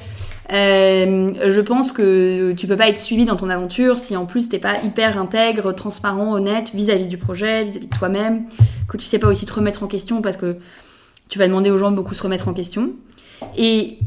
[0.53, 4.47] Euh, je pense que tu peux pas être suivi dans ton aventure si en plus
[4.47, 8.43] t'es pas hyper intègre, transparent, honnête vis-à-vis du projet, vis-à-vis de toi-même,
[8.88, 10.55] que tu sais pas aussi te remettre en question parce que
[11.27, 12.91] tu vas demander aux gens de beaucoup se remettre en question.
[13.57, 13.97] Et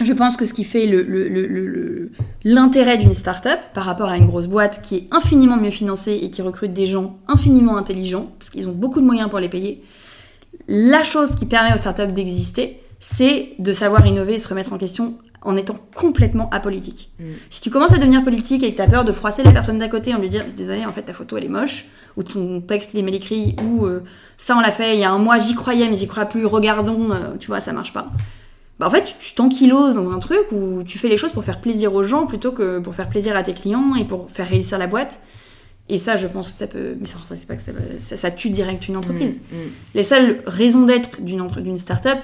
[0.00, 0.86] je pense que ce qui fait
[2.44, 5.70] l'intérêt le, le, d'une startup par rapport à une grosse boîte qui est infiniment mieux
[5.70, 9.40] financée et qui recrute des gens infiniment intelligents, parce qu'ils ont beaucoup de moyens pour
[9.40, 9.82] les payer,
[10.68, 14.78] la chose qui permet aux startups d'exister, c'est de savoir innover et se remettre en
[14.78, 17.10] question en étant complètement apolitique.
[17.18, 17.24] Mm.
[17.48, 19.78] Si tu commences à devenir politique et que tu as peur de froisser la personne
[19.78, 21.86] d'à côté en lui disant désolé en fait ta photo elle est moche
[22.16, 24.02] ou ton texte il est mal écrit ou euh,
[24.36, 26.44] ça on l'a fait il y a un mois j'y croyais mais j'y crois plus
[26.44, 28.10] regardons euh, tu vois ça marche pas
[28.78, 31.60] bah en fait, tu t'ankyloses dans un truc où tu fais les choses pour faire
[31.60, 34.78] plaisir aux gens plutôt que pour faire plaisir à tes clients et pour faire réussir
[34.78, 35.20] la boîte.
[35.88, 36.96] Et ça, je pense que ça peut.
[37.00, 39.40] Mais ça, c'est pas que ça, ça, tue direct une entreprise.
[39.50, 39.70] Mm, mm.
[39.94, 42.18] Les seules raisons d'être d'une, d'une start-up,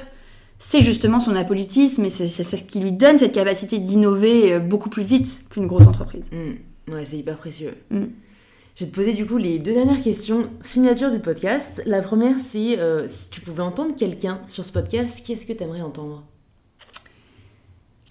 [0.58, 4.90] c'est justement son apolitisme et c'est, ce qui lui donne cette capacité d'innover euh, beaucoup
[4.90, 6.30] plus vite qu'une grosse entreprise.
[6.30, 6.92] Mm.
[6.92, 7.74] Ouais, c'est hyper précieux.
[7.90, 11.82] Je vais te poser du coup les deux dernières questions signature du podcast.
[11.86, 15.62] La première, c'est euh, si tu pouvais entendre quelqu'un sur ce podcast, qu'est-ce que tu
[15.62, 16.24] aimerais entendre?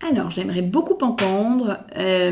[0.09, 1.79] Alors, j'aimerais beaucoup entendre.
[1.97, 2.31] Euh...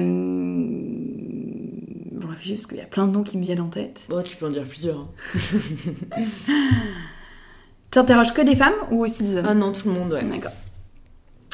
[2.11, 4.05] Bon, réfléchis parce qu'il y a plein de noms qui me viennent en tête.
[4.09, 4.99] Bon, tu peux en dire plusieurs.
[4.99, 5.09] Hein.
[7.91, 9.45] T'interroges que des femmes ou aussi des hommes?
[9.47, 10.23] Ah non, tout le monde, ouais.
[10.23, 10.51] D'accord.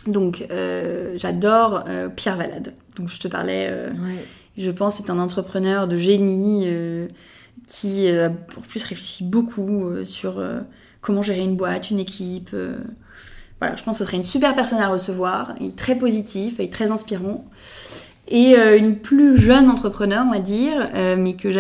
[0.08, 2.74] Donc, euh, j'adore euh, Pierre Valade.
[2.96, 3.68] Donc, je te parlais.
[3.70, 4.26] Euh, ouais.
[4.58, 6.68] Je pense c'est un entrepreneur de génie
[7.68, 8.08] qui,
[8.50, 10.44] pour plus, réfléchit beaucoup sur
[11.00, 12.56] comment gérer une boîte, une équipe.
[13.60, 16.70] Voilà, je pense que ce serait une super personne à recevoir, et très positif et
[16.70, 17.46] très inspirant.
[18.30, 21.52] Et euh, une plus jeune entrepreneur, on va dire, euh, mais que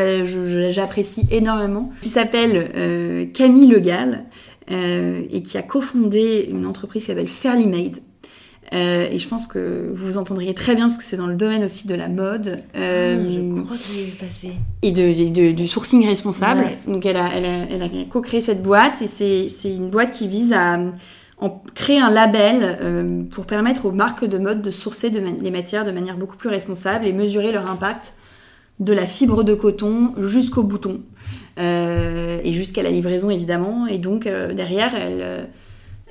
[0.71, 4.25] j'apprécie énormément, qui s'appelle euh, Camille Legal,
[4.69, 7.99] et qui a cofondé une entreprise qui s'appelle Fairly Made.
[8.73, 11.63] et je pense que vous vous entendriez très bien parce que c'est dans le domaine
[11.63, 12.57] aussi de la mode.
[12.73, 14.51] Ah, je crois que j'ai.
[14.81, 16.65] Et de, du sourcing responsable.
[16.85, 20.27] Donc elle a, elle a, elle a co-créé cette boîte et c'est une boîte qui
[20.27, 20.79] vise à
[21.39, 25.85] on crée un label euh, pour permettre aux marques de mode de sourcer les matières
[25.85, 28.15] de manière beaucoup plus responsable et mesurer leur impact
[28.79, 31.01] de la fibre de coton jusqu'au bouton
[31.59, 33.87] euh, et jusqu'à la livraison évidemment.
[33.87, 35.47] Et donc euh, derrière, elle,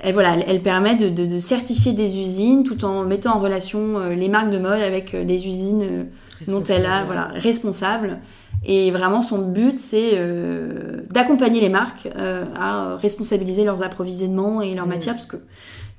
[0.01, 4.29] elle, voilà, elle, permet de, de, certifier des usines tout en mettant en relation les
[4.29, 6.07] marques de mode avec des usines
[6.49, 8.21] dont elle a voilà, responsables
[8.69, 14.75] et vraiment, son but, c'est euh, d'accompagner les marques euh, à responsabiliser leurs approvisionnements et
[14.75, 14.91] leurs mm.
[14.91, 15.37] matières, parce que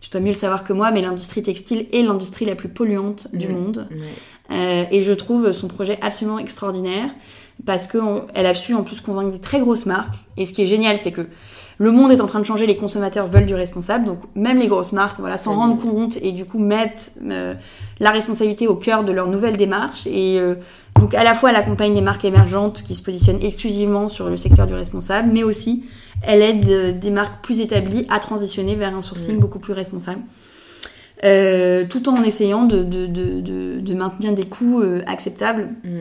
[0.02, 3.30] tu dois mieux le savoir que moi, mais l'industrie textile est l'industrie la plus polluante
[3.34, 3.52] du mm.
[3.52, 3.88] monde.
[4.52, 7.10] Euh, et je trouve son projet absolument extraordinaire,
[7.66, 10.14] parce qu'elle a su en plus convaincre des très grosses marques.
[10.38, 11.28] Et ce qui est génial, c'est que
[11.80, 14.68] le monde est en train de changer, les consommateurs veulent du responsable, donc même les
[14.68, 17.14] grosses marques voilà, s'en rendent compte et du coup mettent
[18.00, 20.08] la responsabilité au cœur de leur nouvelle démarche.
[20.08, 20.40] Et
[21.00, 24.38] donc à la fois elle accompagne des marques émergentes qui se positionnent exclusivement sur le
[24.38, 25.84] secteur du responsable, mais aussi
[26.22, 30.22] elle aide euh, des marques plus établies à transitionner vers un sourcing beaucoup plus responsable.
[31.26, 35.70] Euh, tout en essayant de, de, de, de, maintenir des coûts euh, acceptables.
[35.84, 36.00] Mm.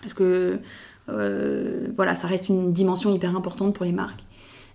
[0.00, 0.60] Parce que
[1.06, 4.24] voilà, ça reste une dimension hyper importante pour les marques.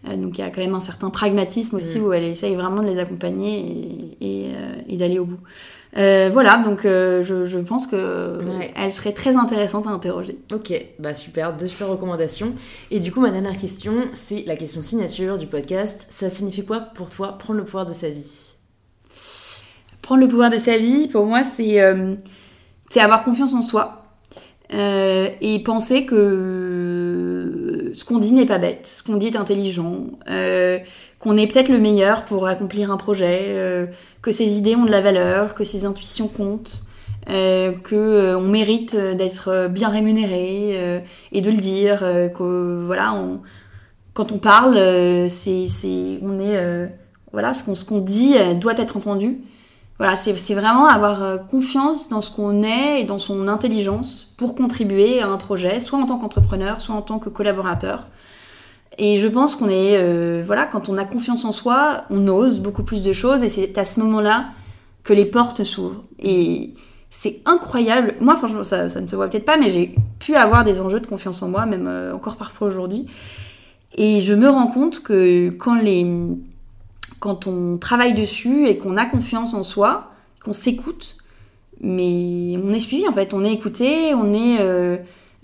[0.06, 2.04] donc il y a quand même un certain pragmatisme aussi mm.
[2.04, 5.40] où elle essaye vraiment de les accompagner et, d'aller au bout.
[5.94, 8.40] voilà, donc je, pense que
[8.76, 10.38] elle serait très intéressante à interroger.
[10.54, 12.54] Ok, bah super, deux super recommandations.
[12.92, 16.08] Et du coup, ma dernière question, c'est la question signature du podcast.
[16.10, 18.56] Ça signifie quoi pour toi prendre le pouvoir de sa vie?
[20.02, 21.80] Prendre le pouvoir de sa vie, pour moi, c'est
[22.90, 24.09] c'est avoir confiance en soi
[24.74, 30.06] euh, et penser que ce qu'on dit n'est pas bête, ce qu'on dit est intelligent,
[30.30, 30.78] euh,
[31.20, 33.88] qu'on est peut-être le meilleur pour accomplir un projet, euh,
[34.22, 36.84] que ses idées ont de la valeur, que ses intuitions comptent,
[37.30, 43.42] euh, que on mérite d'être bien rémunéré et de le dire, que voilà, on,
[44.14, 44.76] quand on parle,
[45.30, 45.68] c'est,
[46.22, 46.90] on est,
[47.32, 49.40] voilà, ce qu'on, ce qu'on dit doit être entendu
[50.00, 54.56] voilà, c'est vraiment avoir euh, confiance dans ce qu'on est et dans son intelligence pour
[54.56, 58.08] contribuer à un projet, soit en tant qu'entrepreneur, soit en tant que collaborateur.
[58.98, 62.62] Et je pense qu'on est, euh, voilà, quand on a confiance en soi, on ose
[62.62, 64.46] beaucoup plus de choses et c'est à ce moment-là
[65.04, 66.04] que les portes s'ouvrent.
[66.18, 66.74] Et
[67.10, 68.16] c'est incroyable.
[68.22, 71.02] Moi, franchement, ça, ça ne se voit peut-être pas, mais j'ai pu avoir des enjeux
[71.02, 73.06] de confiance en moi, même euh, encore parfois aujourd'hui.
[73.98, 76.06] Et je me rends compte que quand les,
[77.20, 80.12] quand on travaille dessus et qu'on a confiance en soi,
[80.44, 81.18] qu'on s'écoute,
[81.82, 84.98] mais on est suivi en fait, on est écouté, on est euh,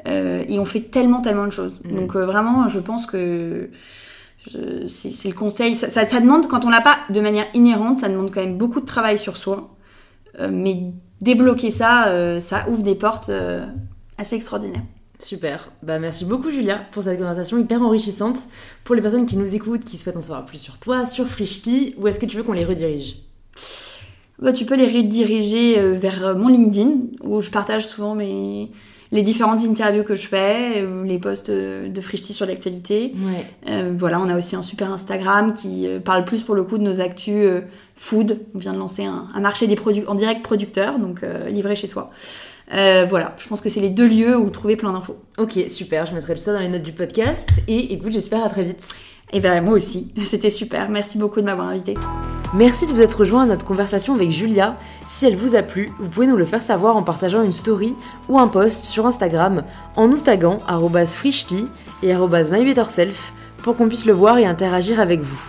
[0.08, 1.80] euh, et on fait tellement tellement de choses.
[1.84, 1.96] Mm.
[1.96, 3.70] Donc euh, vraiment, je pense que
[4.48, 5.76] c'est le conseil.
[5.76, 8.80] Ça, ça, demande quand on l'a pas de manière inhérente, ça demande quand même beaucoup
[8.80, 9.76] de travail sur soi.
[10.52, 13.32] mais débloquer ça, ça ouvre des portes
[14.20, 14.84] assez extraordinaires.
[15.20, 15.72] Super.
[15.82, 18.38] Bah, merci beaucoup, Julia, pour cette conversation hyper enrichissante.
[18.84, 21.96] Pour les personnes qui nous écoutent, qui souhaitent en savoir plus sur toi, sur Frishti,
[21.98, 23.18] où est-ce que tu veux qu'on les redirige?
[24.40, 26.90] Bah, Tu peux les rediriger euh, vers euh, mon LinkedIn,
[27.24, 28.70] où je partage souvent mes,
[29.12, 33.14] les différentes interviews que je fais, euh, les posts de Frishti sur l'actualité.
[33.98, 37.00] voilà, on a aussi un super Instagram qui parle plus pour le coup de nos
[37.00, 37.64] actus
[37.96, 38.40] food.
[38.54, 42.12] On vient de lancer un, marché des produits en direct producteur, donc livré chez soi.
[42.74, 45.18] Euh, voilà, je pense que c'est les deux lieux où trouver plein d'infos.
[45.38, 47.50] Ok, super, je mettrai tout ça dans les notes du podcast.
[47.68, 48.96] Et écoute, j'espère à très vite.
[49.34, 50.90] Et ben moi aussi, c'était super.
[50.90, 51.96] Merci beaucoup de m'avoir invité.
[52.54, 54.78] Merci de vous être rejoint à notre conversation avec Julia.
[55.08, 57.96] Si elle vous a plu, vous pouvez nous le faire savoir en partageant une story
[58.30, 59.64] ou un post sur Instagram
[59.96, 60.60] en nous taguant
[61.06, 61.66] @frishti
[62.02, 65.42] et @mybetterself pour qu'on puisse le voir et interagir avec vous.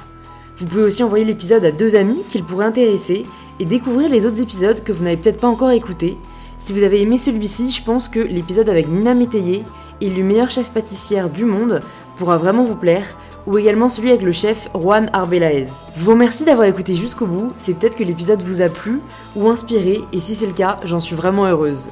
[0.58, 3.24] Vous pouvez aussi envoyer l'épisode à deux amis qu'il pourrait intéresser
[3.60, 6.16] et découvrir les autres épisodes que vous n'avez peut-être pas encore écoutés
[6.58, 9.64] si vous avez aimé celui-ci, je pense que l'épisode avec Nina Métayer,
[10.00, 11.80] élu meilleure chef pâtissière du monde,
[12.16, 13.06] pourra vraiment vous plaire,
[13.46, 15.68] ou également celui avec le chef Juan Arbelaez.
[15.96, 19.00] Je vous remercie d'avoir écouté jusqu'au bout, c'est peut-être que l'épisode vous a plu
[19.36, 21.90] ou inspiré, et si c'est le cas, j'en suis vraiment heureuse.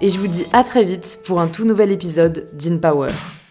[0.00, 3.08] Et je vous dis à très vite pour un tout nouvel épisode d'InPower.
[3.08, 3.41] Power.